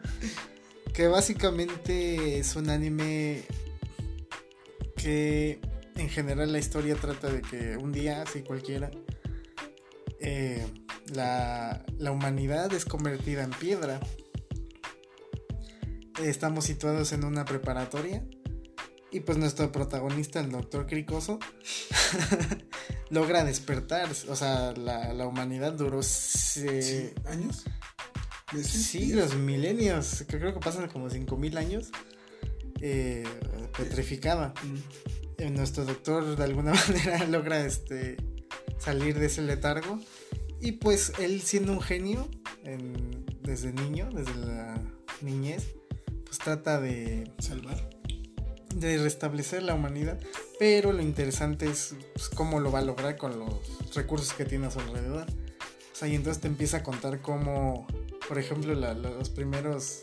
[0.92, 3.42] que básicamente es un anime
[4.96, 5.60] que
[5.96, 8.90] en general la historia trata de que un día, así cualquiera,
[10.20, 10.66] eh,
[11.12, 14.00] la, la humanidad es convertida en piedra.
[16.22, 18.24] Estamos situados en una preparatoria
[19.14, 21.38] Y pues nuestro protagonista, el doctor Cricoso,
[23.10, 24.08] logra despertar.
[24.28, 27.64] O sea, la, la humanidad duró se- Sí, ¿Años?
[28.52, 28.86] ¿Meses?
[28.86, 31.90] siglos, milenios, que creo que pasan como 5000 años,
[32.80, 33.24] eh,
[33.76, 34.52] petrificada.
[34.62, 35.42] Mm.
[35.42, 38.16] Eh, Nuestro doctor de alguna manera logra este
[38.78, 39.98] salir de ese letargo.
[40.60, 42.28] Y pues él siendo un genio
[42.64, 44.80] en- desde niño, desde la
[45.20, 45.66] niñez,
[46.24, 47.88] pues trata de Salvar.
[48.74, 50.18] De restablecer la humanidad,
[50.58, 54.66] pero lo interesante es pues, cómo lo va a lograr con los recursos que tiene
[54.66, 55.26] a su alrededor.
[55.92, 57.86] O sea, y entonces te empieza a contar cómo,
[58.28, 60.00] por ejemplo, la- la- los primeros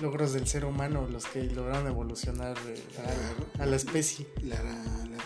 [0.00, 2.82] logros del ser humano, los que lograron evolucionar eh,
[3.58, 4.56] a, a la especie, La,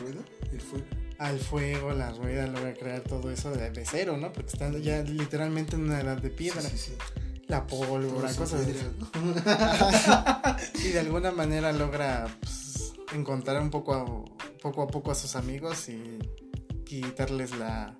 [0.01, 0.21] rueda,
[0.53, 0.85] el fuego.
[1.19, 4.33] al fuego, la rueda, logra crear todo eso de, de cero, ¿no?
[4.33, 6.93] Porque están ya literalmente en una edad de piedra, Sí, sí, sí.
[7.49, 8.75] La pólvora, Todos cosas así.
[10.85, 14.05] y de alguna manera logra pues, encontrar un poco a,
[14.61, 16.19] poco a poco a sus amigos y
[16.85, 17.97] quitarles la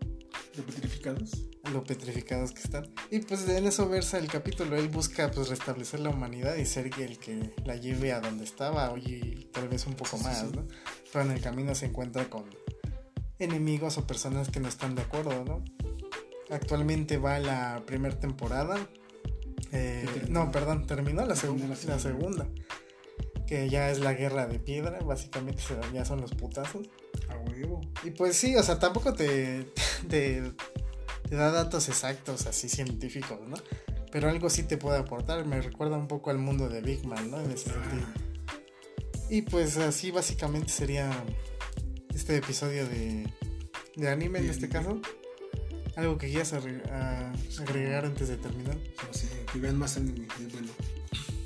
[0.57, 1.31] ¿De petrificados?
[1.73, 5.99] lo petrificados que están y pues en eso versa el capítulo él busca pues restablecer
[6.01, 9.95] la humanidad y ser el que la lleve a donde estaba oye tal vez un
[9.95, 10.47] poco Sí, más sí.
[10.55, 10.67] no
[11.13, 12.45] pero en el camino se encuentra con
[13.41, 15.65] enemigos o personas que no están de acuerdo no
[16.51, 18.77] actualmente va la primera temporada
[19.77, 21.99] Eh, no perdón terminó la, Terminó segu- la la segunda.
[21.99, 22.49] segunda
[23.47, 25.63] que ya es la guerra de piedra, básicamente
[25.93, 26.89] ya son los putazos.
[27.29, 27.81] A huevo.
[28.03, 29.71] Y pues sí, o sea, tampoco te,
[30.09, 30.43] te,
[31.29, 33.57] te da datos exactos así científicos, ¿no?
[34.11, 37.31] Pero algo sí te puede aportar, me recuerda un poco al mundo de Big Man,
[37.31, 37.39] ¿no?
[37.41, 38.07] En ese sentido.
[39.31, 41.11] Y pues así básicamente sería
[42.15, 43.29] este episodio de,
[43.97, 45.01] de anime en este caso.
[45.97, 48.77] Algo que quieras agregar antes de terminar.
[48.77, 50.27] No sé, que vean más anime.
[50.41, 50.69] Es bueno.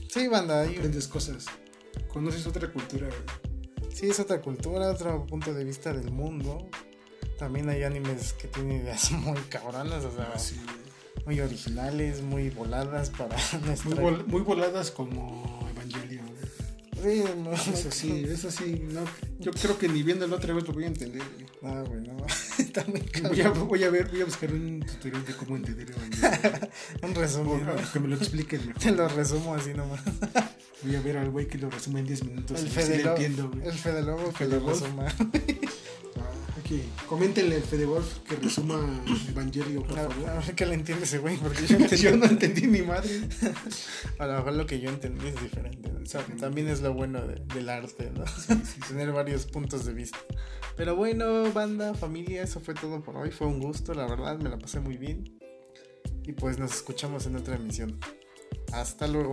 [0.08, 1.46] Sí, banda, ahí Aprendes cosas.
[2.08, 3.90] Conoces otra cultura, güey.
[3.94, 6.68] Sí, es otra cultura, otro punto de vista del mundo.
[7.38, 10.76] También hay animes que tienen ideas muy cabronas, o sea, Sí, güey.
[11.26, 13.90] muy originales, muy voladas para nuestra...
[13.90, 16.28] Muy, vol- muy voladas como Evangelion.
[17.02, 18.82] Sí, no, Eso sí, eso sí.
[18.90, 19.00] No,
[19.38, 21.22] yo creo que ni viéndolo otra vez lo voy a entender.
[21.34, 21.46] güey.
[21.74, 22.16] No, güey, no.
[22.70, 23.66] Está muy Voy a, cabrón.
[23.68, 26.68] voy a ver, voy a buscar un tutorial de cómo entender Evangelion.
[27.02, 27.92] Un resumen, ¿no?
[27.92, 28.80] Que me lo expliquen mejor.
[28.80, 30.00] Te lo resumo así nomás.
[30.84, 32.60] Voy a ver al güey que lo resume en 10 minutos.
[32.60, 35.06] El Fede Lobo, el Fede Lobo que lo resuma.
[36.72, 37.06] Ok.
[37.08, 38.78] Coméntenle al Fede Wolf que resuma
[39.28, 40.28] Evangelio, por A, favor.
[40.30, 43.10] a ver qué le entiende ese güey, porque yo, entendí- Yo no entendí ni madre.
[44.18, 45.90] a lo mejor lo que yo entendí es diferente.
[46.02, 48.26] O sea, también es lo bueno de- del arte, ¿no?
[48.26, 48.80] Sí, sí, sí.
[48.88, 50.18] tener varios puntos de vista.
[50.76, 53.30] Pero bueno, banda, familia, eso fue todo por hoy.
[53.30, 55.38] Fue un gusto, la verdad, me la pasé muy bien.
[56.24, 57.98] Y pues nos escuchamos en otra emisión.
[58.72, 59.32] Hasta luego.